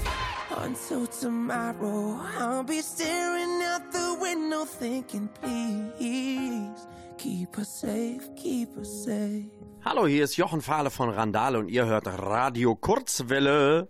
[0.57, 6.87] Until tomorrow, I'll be staring out the window thinking, please
[7.17, 9.49] keep us safe, keep us safe.
[9.83, 13.87] Hallo, hier ist Jochen Fahle von Randale und ihr hört Radio Kurzwelle.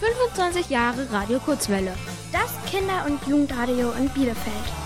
[0.00, 1.94] 25 Jahre Radio Kurzwelle.
[2.32, 4.83] Das Kinder- und Jugendradio in Bielefeld.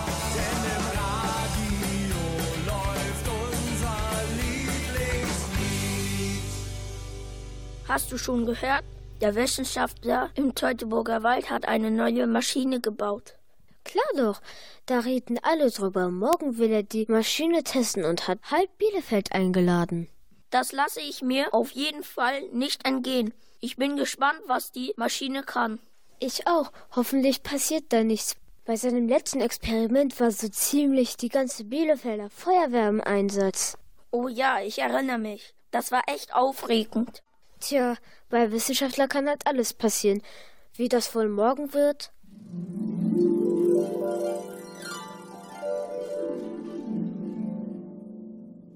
[7.89, 8.83] Hast du schon gehört?
[9.19, 13.33] Der Wissenschaftler im Teutoburger Wald hat eine neue Maschine gebaut.
[13.83, 14.41] Klar doch,
[14.85, 16.09] da reden alle drüber.
[16.09, 20.07] Morgen will er die Maschine testen und hat halb Bielefeld eingeladen.
[20.51, 23.33] Das lasse ich mir auf jeden Fall nicht entgehen.
[23.59, 25.79] Ich bin gespannt, was die Maschine kann.
[26.19, 26.71] Ich auch.
[26.95, 28.35] Hoffentlich passiert da nichts.
[28.65, 33.79] Bei seinem letzten Experiment war so ziemlich die ganze Bielefelder Feuerwehr im Einsatz.
[34.11, 35.55] Oh ja, ich erinnere mich.
[35.71, 37.23] Das war echt aufregend.
[37.59, 37.95] Tja,
[38.29, 40.21] bei Wissenschaftler kann halt alles passieren.
[40.75, 42.11] Wie das wohl morgen wird?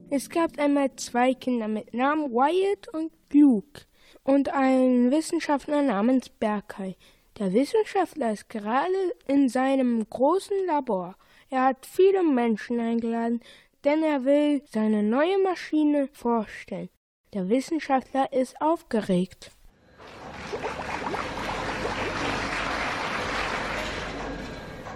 [0.10, 3.82] Es gab einmal zwei Kinder mit Namen Wyatt und Luke
[4.24, 6.98] und einen Wissenschaftler namens Berkay.
[7.40, 11.16] Der Wissenschaftler ist gerade in seinem großen Labor.
[11.50, 13.42] Er hat viele Menschen eingeladen,
[13.84, 16.90] denn er will seine neue Maschine vorstellen.
[17.34, 19.50] Der Wissenschaftler ist aufgeregt.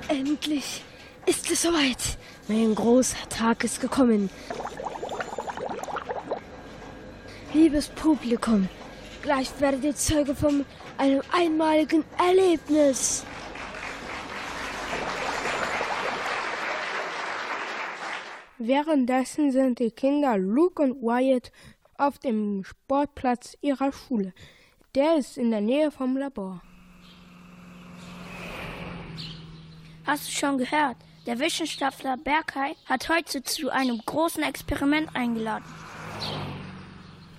[0.08, 0.84] Endlich
[1.26, 2.19] ist es soweit.
[2.47, 4.30] Mein großer Tag ist gekommen.
[7.54, 8.69] Liebes Publikum,
[9.23, 10.63] gleich werdet ihr Zeuge von
[11.00, 13.26] einem einmaligen Erlebnis.
[18.60, 21.52] Währenddessen sind die Kinder Luke und Wyatt
[21.97, 24.33] auf dem Sportplatz ihrer Schule.
[24.95, 26.62] Der ist in der Nähe vom Labor.
[30.05, 30.97] Hast du schon gehört?
[31.25, 35.65] Der Wissenschaftler Berkay hat heute zu einem großen Experiment eingeladen.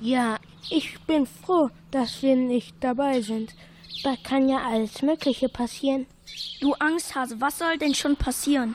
[0.01, 0.37] Ja,
[0.71, 3.55] ich bin froh, dass wir nicht dabei sind.
[4.05, 6.07] Da kann ja alles Mögliche passieren.
[6.61, 8.75] Du Angsthase, was soll denn schon passieren?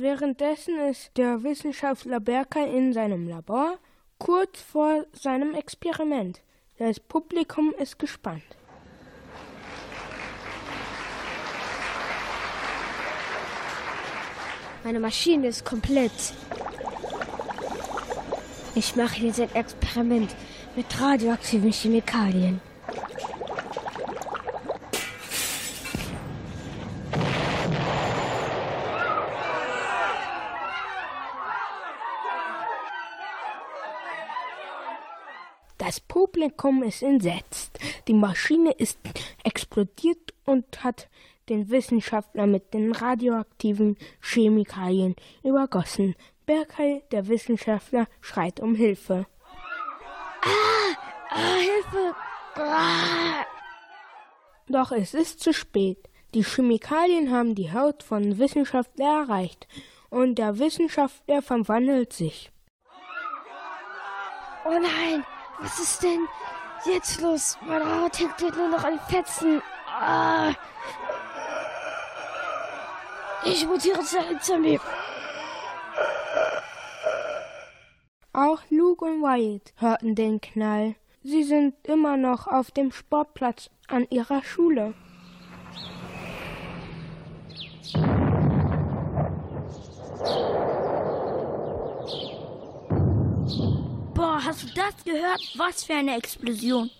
[0.00, 3.78] Währenddessen ist der Wissenschaftler Berkay in seinem Labor,
[4.18, 6.40] kurz vor seinem Experiment.
[6.78, 8.44] Das Publikum ist gespannt.
[14.84, 16.32] Meine Maschine ist komplett.
[18.76, 20.32] Ich mache jetzt ein Experiment
[20.76, 22.60] mit radioaktiven Chemikalien.
[35.98, 37.76] Das Publikum ist entsetzt.
[38.06, 39.00] Die Maschine ist
[39.42, 41.08] explodiert und hat
[41.48, 46.14] den Wissenschaftler mit den radioaktiven Chemikalien übergossen.
[46.46, 49.26] Berkay, der Wissenschaftler, schreit um Hilfe.
[50.42, 50.94] Ah,
[51.30, 52.14] ah Hilfe!
[52.54, 53.44] Ah.
[54.68, 55.98] Doch es ist zu spät.
[56.32, 59.66] Die Chemikalien haben die Haut von Wissenschaftler erreicht
[60.10, 62.52] und der Wissenschaftler verwandelt sich.
[64.64, 65.24] Oh nein,
[65.60, 66.26] was ist denn
[66.84, 67.58] jetzt los?
[67.60, 69.62] Meine Haut hängt nur noch an Fetzen.
[69.86, 70.52] Ah.
[73.44, 74.80] Ich mutiere zu einem Zombie.
[78.32, 80.94] Auch Luke und Wyatt hörten den Knall.
[81.22, 84.94] Sie sind immer noch auf dem Sportplatz an ihrer Schule.
[94.48, 95.40] Hast du das gehört?
[95.56, 96.90] Was für eine Explosion.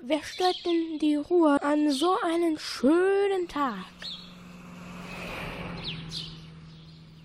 [0.00, 3.86] Wer stört denn die Ruhe an so einem schönen Tag?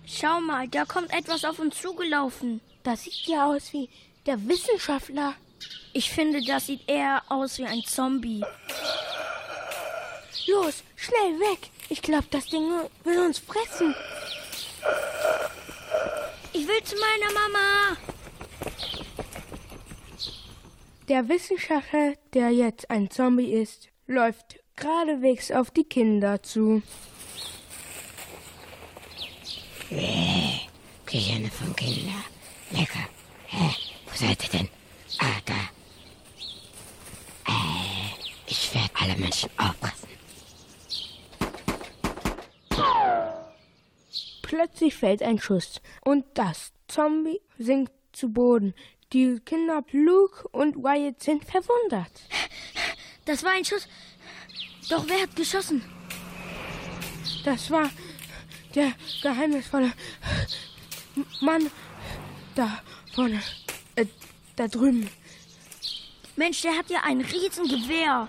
[0.06, 2.62] Schau mal, da kommt etwas auf uns zugelaufen.
[2.82, 3.90] Das sieht ja aus wie
[4.24, 5.34] der Wissenschaftler.
[5.92, 8.42] Ich finde, das sieht eher aus wie ein Zombie.
[10.46, 11.68] Los, schnell weg.
[11.90, 12.70] Ich glaube, das Ding
[13.04, 13.94] will uns fressen.
[16.54, 18.13] Ich will zu meiner Mama.
[21.08, 26.82] Der Wissenschaftler, der jetzt ein Zombie ist, läuft geradewegs auf die Kinder zu.
[29.90, 30.60] Äh,
[31.04, 32.24] Gehirne von Kindern.
[32.70, 33.06] Lecker.
[33.48, 33.70] Hä?
[34.06, 34.68] Wo seid ihr denn?
[35.18, 35.54] Ah, da.
[37.52, 38.14] Äh,
[38.46, 40.08] ich werde alle Menschen aufpassen.
[44.40, 48.74] Plötzlich fällt ein Schuss und das Zombie sinkt zu Boden.
[49.12, 52.10] Die Kinder Luke und Wyatt sind verwundert.
[53.24, 53.88] Das war ein Schuss.
[54.88, 55.82] Doch wer hat geschossen?
[57.44, 57.90] Das war
[58.74, 58.92] der
[59.22, 59.92] geheimnisvolle
[61.40, 61.70] Mann
[62.54, 62.82] da
[63.14, 63.40] vorne,
[63.96, 64.06] äh,
[64.56, 65.08] da drüben.
[66.36, 68.28] Mensch, der hat ja ein Riesengewehr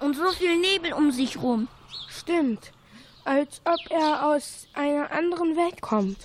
[0.00, 1.68] und so viel Nebel um sich rum.
[2.10, 2.72] Stimmt,
[3.24, 6.18] als ob er aus einer anderen Welt kommt.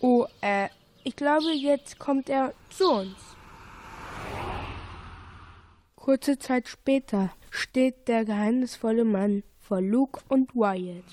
[0.00, 0.68] Oh, äh,
[1.04, 3.16] ich glaube, jetzt kommt er zu uns.
[6.02, 11.04] Kurze Zeit später steht der geheimnisvolle Mann vor Luke und Wyatt.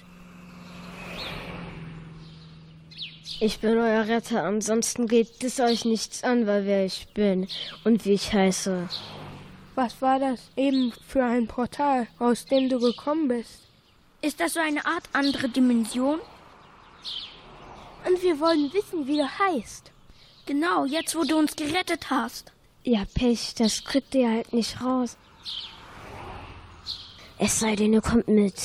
[3.39, 7.47] Ich bin euer Retter, ansonsten geht es euch nichts an, weil wer ich bin
[7.83, 8.89] und wie ich heiße.
[9.75, 13.67] Was war das eben für ein Portal, aus dem du gekommen bist?
[14.23, 16.17] Ist das so eine Art andere Dimension?
[18.07, 19.91] Und wir wollen wissen, wie du heißt.
[20.47, 22.53] Genau, jetzt wo du uns gerettet hast.
[22.91, 25.15] Ja, Pech, das kriegt ihr halt nicht raus.
[27.37, 28.55] Es sei denn, ihr kommt mit.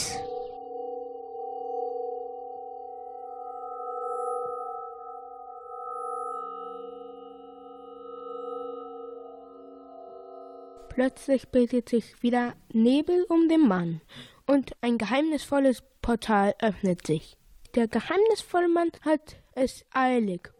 [10.88, 14.00] Plötzlich bildet sich wieder Nebel um den Mann
[14.46, 17.36] und ein geheimnisvolles Portal öffnet sich.
[17.74, 20.50] Der geheimnisvolle Mann hat es eilig.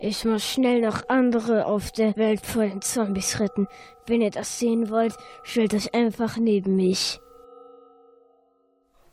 [0.00, 3.66] Ich muss schnell noch andere auf der Welt vor den Zombies retten.
[4.06, 7.18] Wenn ihr das sehen wollt, stellt euch einfach neben mich.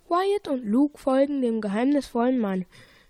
[0.07, 2.65] Wyatt und Luke folgen dem geheimnisvollen Mann.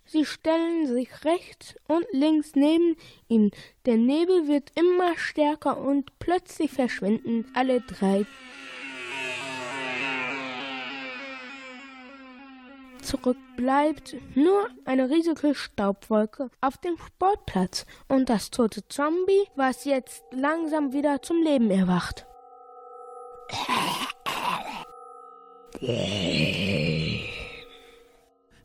[0.05, 2.95] Sie stellen sich rechts und links neben
[3.27, 3.51] ihn.
[3.85, 8.25] Der Nebel wird immer stärker und plötzlich verschwinden alle drei.
[13.15, 20.23] Zurück bleibt nur eine riesige Staubwolke auf dem Sportplatz und das tote Zombie, was jetzt
[20.31, 22.25] langsam wieder zum Leben erwacht.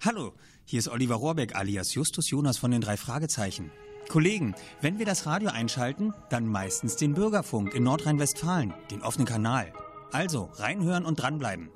[0.04, 0.32] Hallo,
[0.64, 3.70] hier ist Oliver Rohrbeck alias Justus Jonas von den drei Fragezeichen.
[4.08, 9.72] Kollegen, wenn wir das Radio einschalten, dann meistens den Bürgerfunk in Nordrhein-Westfalen, den offenen Kanal.
[10.10, 11.70] Also reinhören und dranbleiben.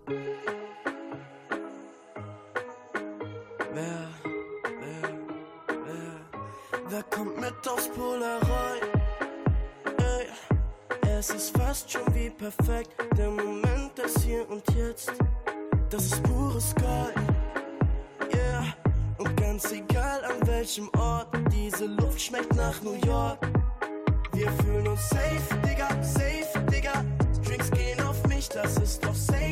[3.74, 4.08] Wer,
[4.62, 5.10] wer,
[5.66, 8.82] wer, wer kommt mit aufs Polaroid?
[9.98, 12.90] Ey, es ist fast schon wie perfekt.
[13.18, 15.12] Der Moment ist hier und jetzt.
[15.90, 17.16] Das ist pures Gold.
[18.32, 18.64] Yeah,
[19.18, 23.40] und ganz egal an welchem Ort, diese Luft schmeckt nach New York.
[24.34, 27.04] Wir fühlen uns safe, Digga, safe, Digga.
[27.44, 29.43] Drinks gehen auf mich, das ist doch safe,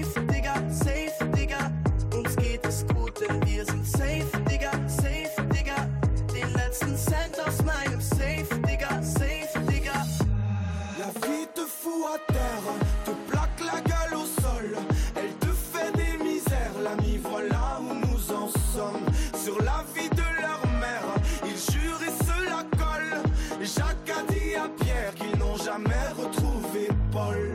[25.73, 27.51] jamais retrouver Paul.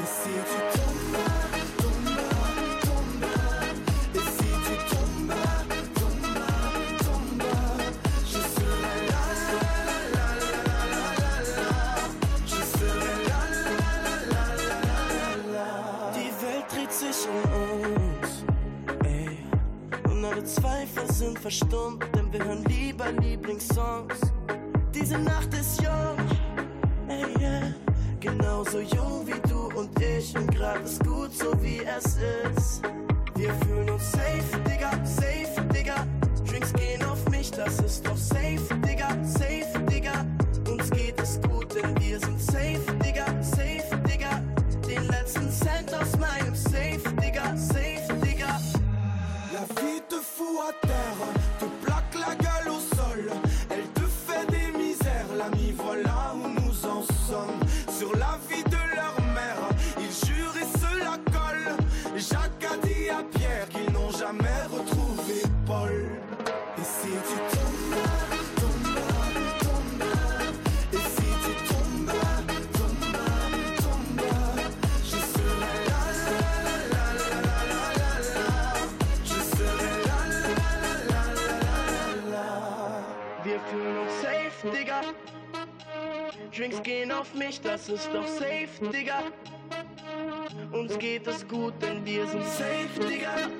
[0.00, 0.98] Et si tu tombes
[20.44, 24.18] Zweifel sind verstummt, denn wir hören lieber Lieblingssongs.
[24.94, 26.37] Diese Nacht ist jung.
[28.20, 32.82] Genauso jung wie du und ich und grad ist gut so wie es ist.
[33.36, 36.06] Wir fühlen uns safe, Digga, safe, Digga.
[36.48, 38.16] Drinks gehen auf mich, das ist doch
[86.88, 89.22] gehen auf mich, das ist doch safe, Digga.
[90.72, 93.50] Uns geht es gut, denn wir sind safe, Digga.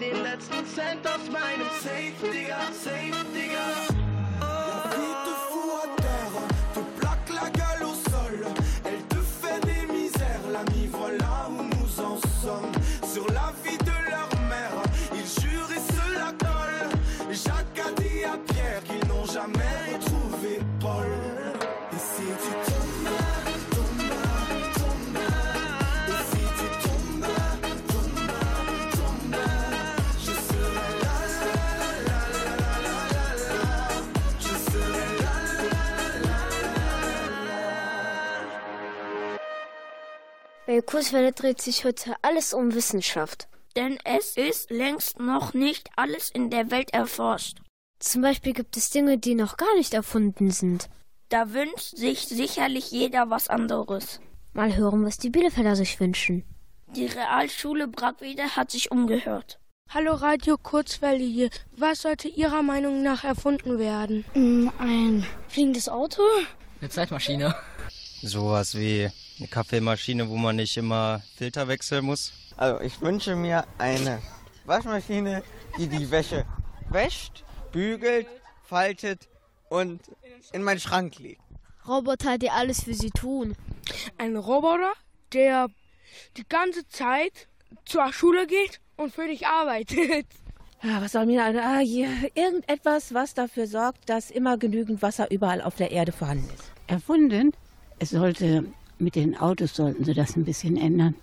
[0.00, 4.03] Den letzten Cent aus meinem Safe, Digga, safe, Digga.
[40.84, 43.48] Bei Kurzwelle dreht sich heute alles um Wissenschaft.
[43.74, 47.56] Denn es ist längst noch nicht alles in der Welt erforscht.
[48.00, 50.90] Zum Beispiel gibt es Dinge, die noch gar nicht erfunden sind.
[51.30, 54.20] Da wünscht sich sicherlich jeder was anderes.
[54.52, 56.44] Mal hören, was die Bielefelder sich wünschen.
[56.94, 59.58] Die Realschule Brackwede hat sich umgehört.
[59.88, 61.48] Hallo Radio Kurzwelle hier.
[61.74, 64.26] Was sollte Ihrer Meinung nach erfunden werden?
[64.34, 66.20] Mm, Ein fliegendes Auto?
[66.82, 67.54] Eine Zeitmaschine.
[68.20, 72.32] Sowas wie eine Kaffeemaschine, wo man nicht immer Filter wechseln muss.
[72.56, 74.20] Also ich wünsche mir eine
[74.64, 75.42] Waschmaschine,
[75.78, 76.44] die die Wäsche
[76.90, 78.26] wäscht, bügelt,
[78.62, 79.28] faltet
[79.68, 80.00] und
[80.52, 81.40] in meinen Schrank legt.
[81.86, 83.56] Roboter, die alles für sie tun.
[84.18, 84.92] Ein Roboter,
[85.32, 85.68] der
[86.36, 87.48] die ganze Zeit
[87.84, 90.26] zur Schule geht und für dich arbeitet.
[90.82, 95.30] Ja, was soll mir eine, ah, hier, irgendetwas, was dafür sorgt, dass immer genügend Wasser
[95.30, 96.70] überall auf der Erde vorhanden ist.
[96.86, 97.52] erfunden.
[97.98, 98.64] Es sollte
[98.98, 101.14] mit den Autos sollten sie das ein bisschen ändern,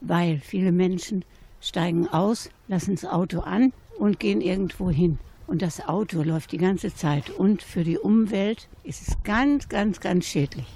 [0.00, 1.24] weil viele Menschen
[1.60, 5.18] steigen aus, lassen das Auto an und gehen irgendwo hin.
[5.46, 7.30] Und das Auto läuft die ganze Zeit.
[7.30, 10.66] Und für die Umwelt ist es ganz, ganz, ganz schädlich.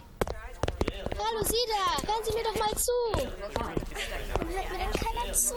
[1.19, 2.93] Hallo Sie da, hören Sie mir doch mal zu.
[4.37, 5.55] Hört mir denn keiner zu?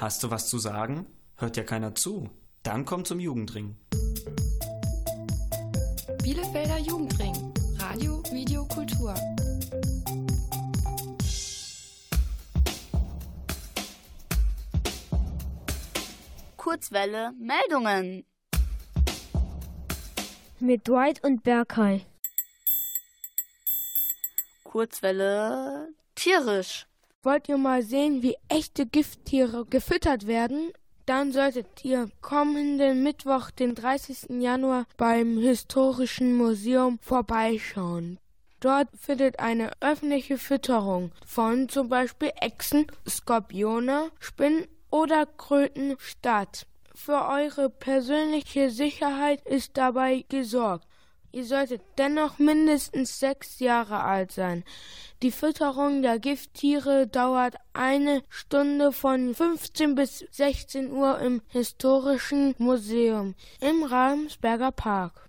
[0.00, 1.06] Hast du was zu sagen?
[1.36, 2.30] Hört ja keiner zu.
[2.62, 3.76] Dann komm zum Jugendring.
[6.22, 7.47] Bielefelder Jugendring.
[16.68, 18.26] Kurzwelle Meldungen.
[20.60, 22.02] Mit Dwight und Berkay.
[24.64, 26.86] Kurzwelle tierisch.
[27.22, 30.70] Wollt ihr mal sehen, wie echte Gifttiere gefüttert werden?
[31.06, 34.38] Dann solltet ihr kommenden Mittwoch, den 30.
[34.38, 38.18] Januar, beim Historischen Museum vorbeischauen.
[38.60, 46.66] Dort findet eine öffentliche Fütterung von zum Beispiel Echsen, Skorpione, Spinnen oder Kröten statt.
[46.94, 50.86] Für eure persönliche Sicherheit ist dabei gesorgt.
[51.30, 54.64] Ihr solltet dennoch mindestens sechs Jahre alt sein.
[55.22, 63.34] Die Fütterung der Gifttiere dauert eine Stunde von 15 bis 16 Uhr im Historischen Museum
[63.60, 65.28] im Ramsberger Park.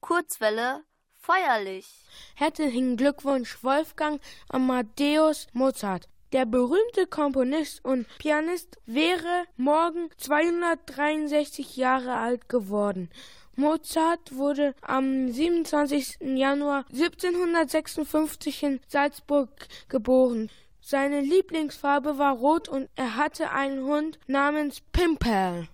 [0.00, 0.84] Kurzwelle
[1.20, 1.88] feierlich.
[2.36, 6.08] Herzlichen Glückwunsch Wolfgang Amadeus Mozart.
[6.32, 13.10] Der berühmte Komponist und Pianist wäre morgen 263 Jahre alt geworden.
[13.54, 16.18] Mozart wurde am 27.
[16.20, 19.48] Januar 1756 in Salzburg
[19.88, 20.50] geboren.
[20.80, 25.68] Seine Lieblingsfarbe war rot und er hatte einen Hund namens Pimpel.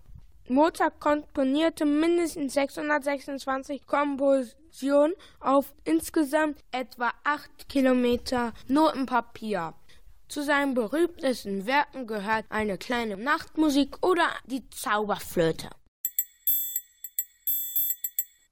[0.49, 9.75] Mozart komponierte mindestens 626 Kompositionen auf insgesamt etwa 8 Kilometer Notenpapier.
[10.33, 15.69] Zu seinen berühmtesten Werken gehört eine kleine Nachtmusik oder die Zauberflöte.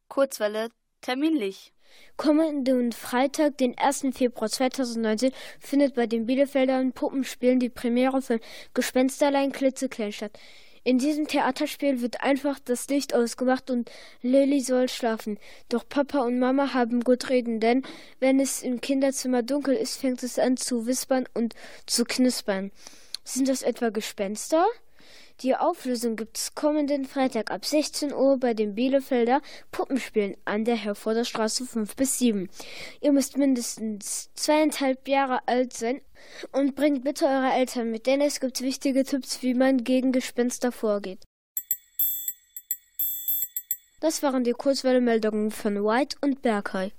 [0.06, 0.68] Kurzwelle
[1.00, 1.72] terminlich.
[2.18, 4.08] Kommenden Freitag, den 1.
[4.12, 8.40] Februar 2019, findet bei den Bielefeldern Puppenspielen die Premiere von
[8.74, 10.38] Gespensterlein klitzeklein statt.
[10.82, 13.90] In diesem Theaterspiel wird einfach das Licht ausgemacht und
[14.22, 15.38] Lilly soll schlafen.
[15.68, 17.82] Doch Papa und Mama haben gut reden, denn
[18.18, 21.54] wenn es im Kinderzimmer dunkel ist, fängt es an zu wispern und
[21.86, 22.70] zu knispern.
[23.24, 24.66] Sind das etwa Gespenster?
[25.42, 29.40] Die Auflösung gibt es kommenden Freitag ab 16 Uhr bei den Bielefelder
[29.72, 32.50] Puppenspielen an der Herforder Straße 5 bis 7.
[33.00, 36.02] Ihr müsst mindestens zweieinhalb Jahre alt sein
[36.52, 40.72] und bringt bitte eure Eltern mit, denn es gibt wichtige Tipps, wie man gegen Gespenster
[40.72, 41.24] vorgeht.
[44.00, 46.92] Das waren die Kurzwelle-Meldungen von White und Berghei.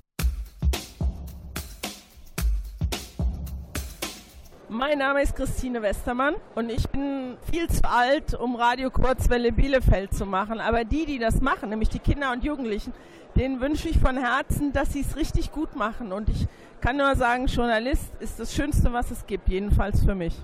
[4.74, 10.14] Mein Name ist Christine Westermann und ich bin viel zu alt, um Radio Kurzwelle Bielefeld
[10.14, 10.62] zu machen.
[10.62, 12.94] Aber die, die das machen, nämlich die Kinder und Jugendlichen,
[13.36, 16.14] denen wünsche ich von Herzen, dass sie es richtig gut machen.
[16.14, 16.48] Und ich
[16.80, 20.36] kann nur sagen, Journalist ist das Schönste, was es gibt, jedenfalls für mich.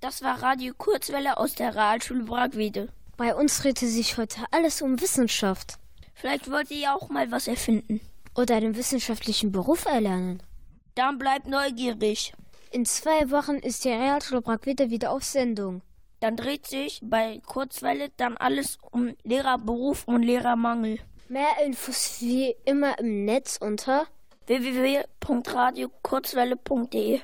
[0.00, 2.88] Das war Radio Kurzwelle aus der Realschule Bragwede.
[3.18, 5.74] Bei uns drehte sich heute alles um Wissenschaft.
[6.14, 8.00] Vielleicht wollt ihr ja auch mal was erfinden.
[8.34, 10.42] Oder einen wissenschaftlichen Beruf erlernen.
[10.94, 12.32] Dann bleibt neugierig.
[12.74, 15.82] In zwei Wochen ist die Realschule Bragwede wieder auf Sendung.
[16.18, 20.98] Dann dreht sich bei Kurzwelle dann alles um Lehrerberuf und Lehrermangel.
[21.28, 24.06] Mehr Infos wie immer im Netz unter
[24.46, 27.20] www.radiokurzwelle.de.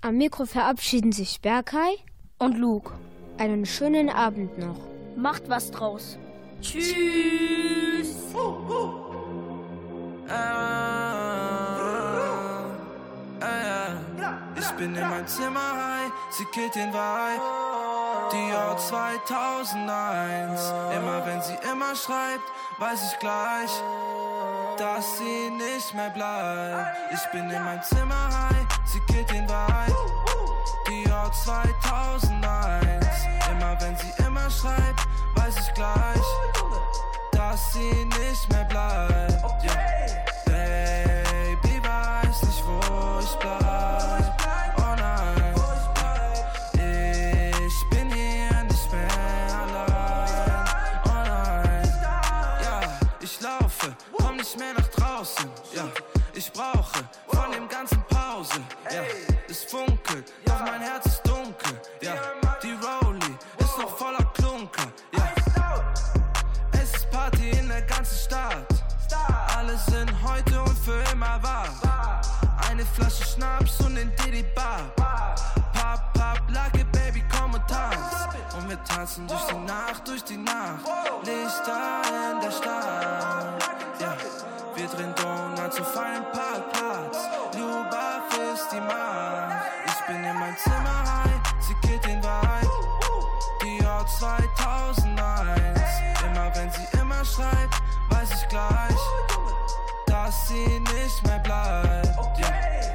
[0.00, 1.98] Am Mikro verabschieden sich Berkay
[2.38, 2.94] und Luke.
[3.36, 4.80] Einen schönen Abend noch.
[5.16, 6.16] Macht was draus.
[6.62, 6.94] Tschüss.
[14.56, 17.42] Ich bin in mein Zimmer high, sie killt den Vibe.
[18.32, 20.72] Die Jahr 2001.
[20.96, 22.44] Immer wenn sie immer schreibt,
[22.78, 23.70] weiß ich gleich,
[24.76, 26.96] dass sie nicht mehr bleibt.
[27.12, 29.96] Ich bin in mein Zimmer high, sie killt den Vibe.
[30.88, 33.06] Die Jahr 2001.
[33.50, 36.26] Immer wenn sie immer schreibt, weiß ich gleich,
[37.32, 39.64] dass sie nicht mehr bleibt.
[39.64, 40.24] Yeah.
[40.46, 44.03] Baby weiß nicht, wo ich bleib.
[55.24, 55.50] Draußen.
[55.74, 55.88] Ja,
[56.34, 58.60] ich brauche von dem ganzen Pause.
[58.90, 59.02] Ja,
[59.48, 61.80] es funkelt, doch mein Herz ist dunkel.
[62.00, 62.14] Ja,
[62.62, 64.86] die Rolli ist noch voller Klunker.
[65.12, 65.32] Ja,
[66.72, 68.66] es ist Party in der ganzen Stadt.
[69.56, 71.68] Alle sind heute und für immer wahr.
[72.68, 74.82] Eine Flasche Schnaps und in Diddy Bar.
[76.12, 78.28] Pop, like it, baby, komm und tanz.
[78.56, 80.84] Und wir tanzen durch die Nacht, durch die Nacht.
[81.24, 82.02] Lichter
[82.32, 83.64] in der Stadt.
[84.00, 84.16] Ja,
[84.76, 87.28] wir drehen Donuts auf einem Parkplatz.
[87.56, 89.64] Lubaf ist die Macht.
[89.86, 92.20] Ich bin in mein Zimmer high, sie killt den.
[93.62, 95.80] Die Jahr 2001.
[96.26, 99.00] Immer wenn sie immer schreibt, weiß ich gleich,
[100.06, 101.94] dass sie nicht mehr bleibt.
[102.38, 102.93] Yeah.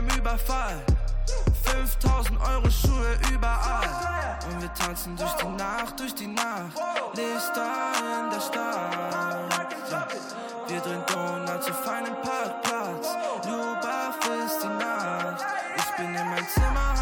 [0.00, 0.80] Beim Überfall.
[1.64, 4.38] 5000 Euro Schuhe überall.
[4.50, 6.74] Und wir tanzen durch die Nacht, durch die Nacht.
[7.14, 9.74] Lichter in der Stadt.
[10.68, 13.08] Wir drehen Donuts auf einem Parkplatz.
[13.44, 15.44] Lubaf ist die Nacht.
[15.76, 16.99] Ich bin in mein Zimmer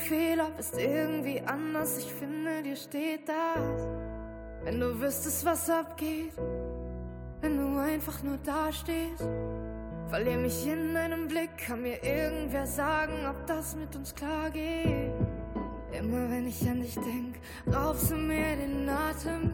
[0.00, 1.98] Fehler, bist irgendwie anders.
[1.98, 3.86] Ich finde, dir steht das.
[4.64, 6.32] Wenn du wüsstest, was abgeht,
[7.40, 9.24] wenn du einfach nur dastehst.
[10.08, 15.12] Verlier mich in deinem Blick, kann mir irgendwer sagen, ob das mit uns klar geht.
[15.92, 17.36] Immer wenn ich an dich denk,
[17.72, 19.52] raubst du mir den Atem.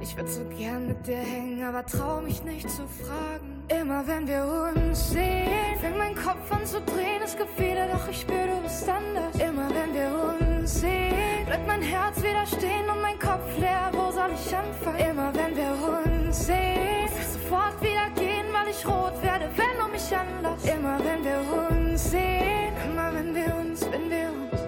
[0.00, 3.51] Ich würd so gern mit dir hängen, aber trau mich nicht zu fragen.
[3.80, 7.22] Immer wenn wir uns sehen, fängt mein Kopf an zu drehen.
[7.24, 9.34] Es gibt viele, doch ich spür, du bist anders.
[9.36, 13.90] Immer wenn wir uns sehen, bleibt mein Herz wieder stehen und mein Kopf leer.
[13.92, 15.10] Wo soll ich anfangen?
[15.10, 19.88] Immer wenn wir uns sehen, muss sofort wieder gehen, weil ich rot werde, wenn du
[19.90, 20.66] mich anlässt.
[20.68, 24.60] Immer wenn wir uns sehen, immer wenn wir uns, wenn wir uns,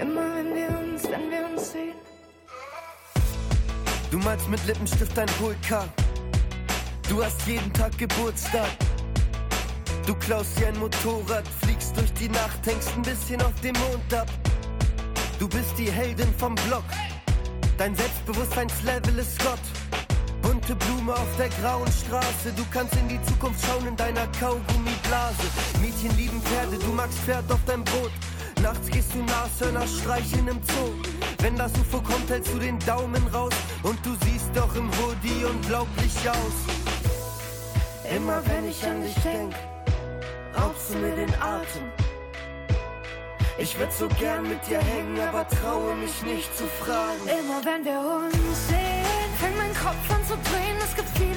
[0.00, 1.94] immer wenn wir uns, wenn wir uns sehen.
[4.10, 5.88] Du malst mit Lippenstift ein Vulkan.
[7.08, 8.70] Du hast jeden Tag Geburtstag.
[10.06, 14.14] Du klaust dir ein Motorrad, fliegst durch die Nacht, hängst ein bisschen auf dem Mond
[14.14, 14.28] ab.
[15.38, 16.84] Du bist die Heldin vom Block.
[17.78, 19.60] Dein Selbstbewusstseinslevel ist Gott.
[20.42, 22.52] Bunte Blume auf der grauen Straße.
[22.56, 25.46] Du kannst in die Zukunft schauen in deiner Kaugummiblase.
[25.80, 28.12] Mädchen lieben Pferde, du magst Pferd auf dein Brot.
[28.62, 30.92] Nachts gehst du Nashörner streicheln im Zoo.
[31.40, 33.52] Wenn das UFO kommt, hältst du den Daumen raus.
[33.82, 36.91] Und du siehst doch im Hoodie unglaublich aus.
[38.14, 39.54] Immer wenn ich an dich denk,
[40.54, 41.90] raubst du mir den Atem.
[43.56, 47.22] Ich würd so gern mit dir hängen, aber traue mich nicht zu fragen.
[47.24, 50.76] Immer wenn wir uns sehen, fängt mein Kopf an zu drehen.
[50.84, 51.31] Es gibt viele,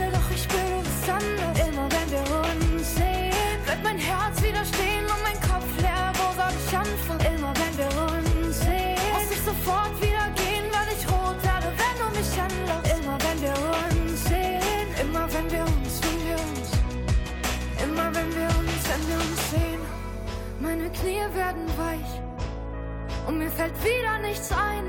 [20.86, 22.22] Meine Knie werden weich
[23.26, 24.86] und mir fällt wieder nichts ein.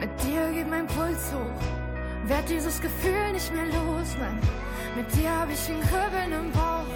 [0.00, 4.16] Mit dir geht mein Puls hoch, werd dieses Gefühl nicht mehr los.
[4.18, 4.40] Nein,
[4.96, 6.90] mit dir hab ich ein Kribbeln im Bauch,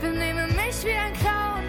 [0.00, 1.62] benehme mich wie ein Clown.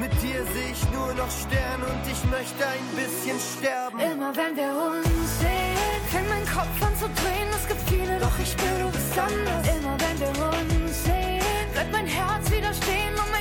[0.00, 4.00] Mit dir sehe ich nur noch Sterne und ich möchte ein bisschen sterben.
[4.00, 7.48] Immer wenn wir uns sehen, fängt mein Kopf an zu drehen.
[7.54, 9.68] Es gibt viele, doch ich spür, du bist anders.
[9.76, 11.42] Immer wenn wir uns sehen,
[11.74, 13.35] bleibt mein Herz wieder stehen und.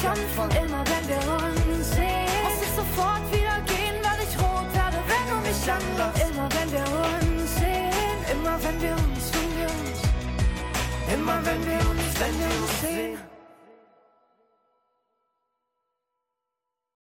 [0.00, 0.50] Ich anfangen?
[0.64, 5.24] Immer wenn wir uns sehen, muss ich sofort wieder gehen, weil ich rot werde, wenn
[5.26, 6.22] du mich anlachst.
[6.22, 10.00] Immer wenn wir uns sehen, immer wenn wir uns, wenn wir uns,
[11.14, 13.27] Immer wenn wir uns, wenn wir uns sehen.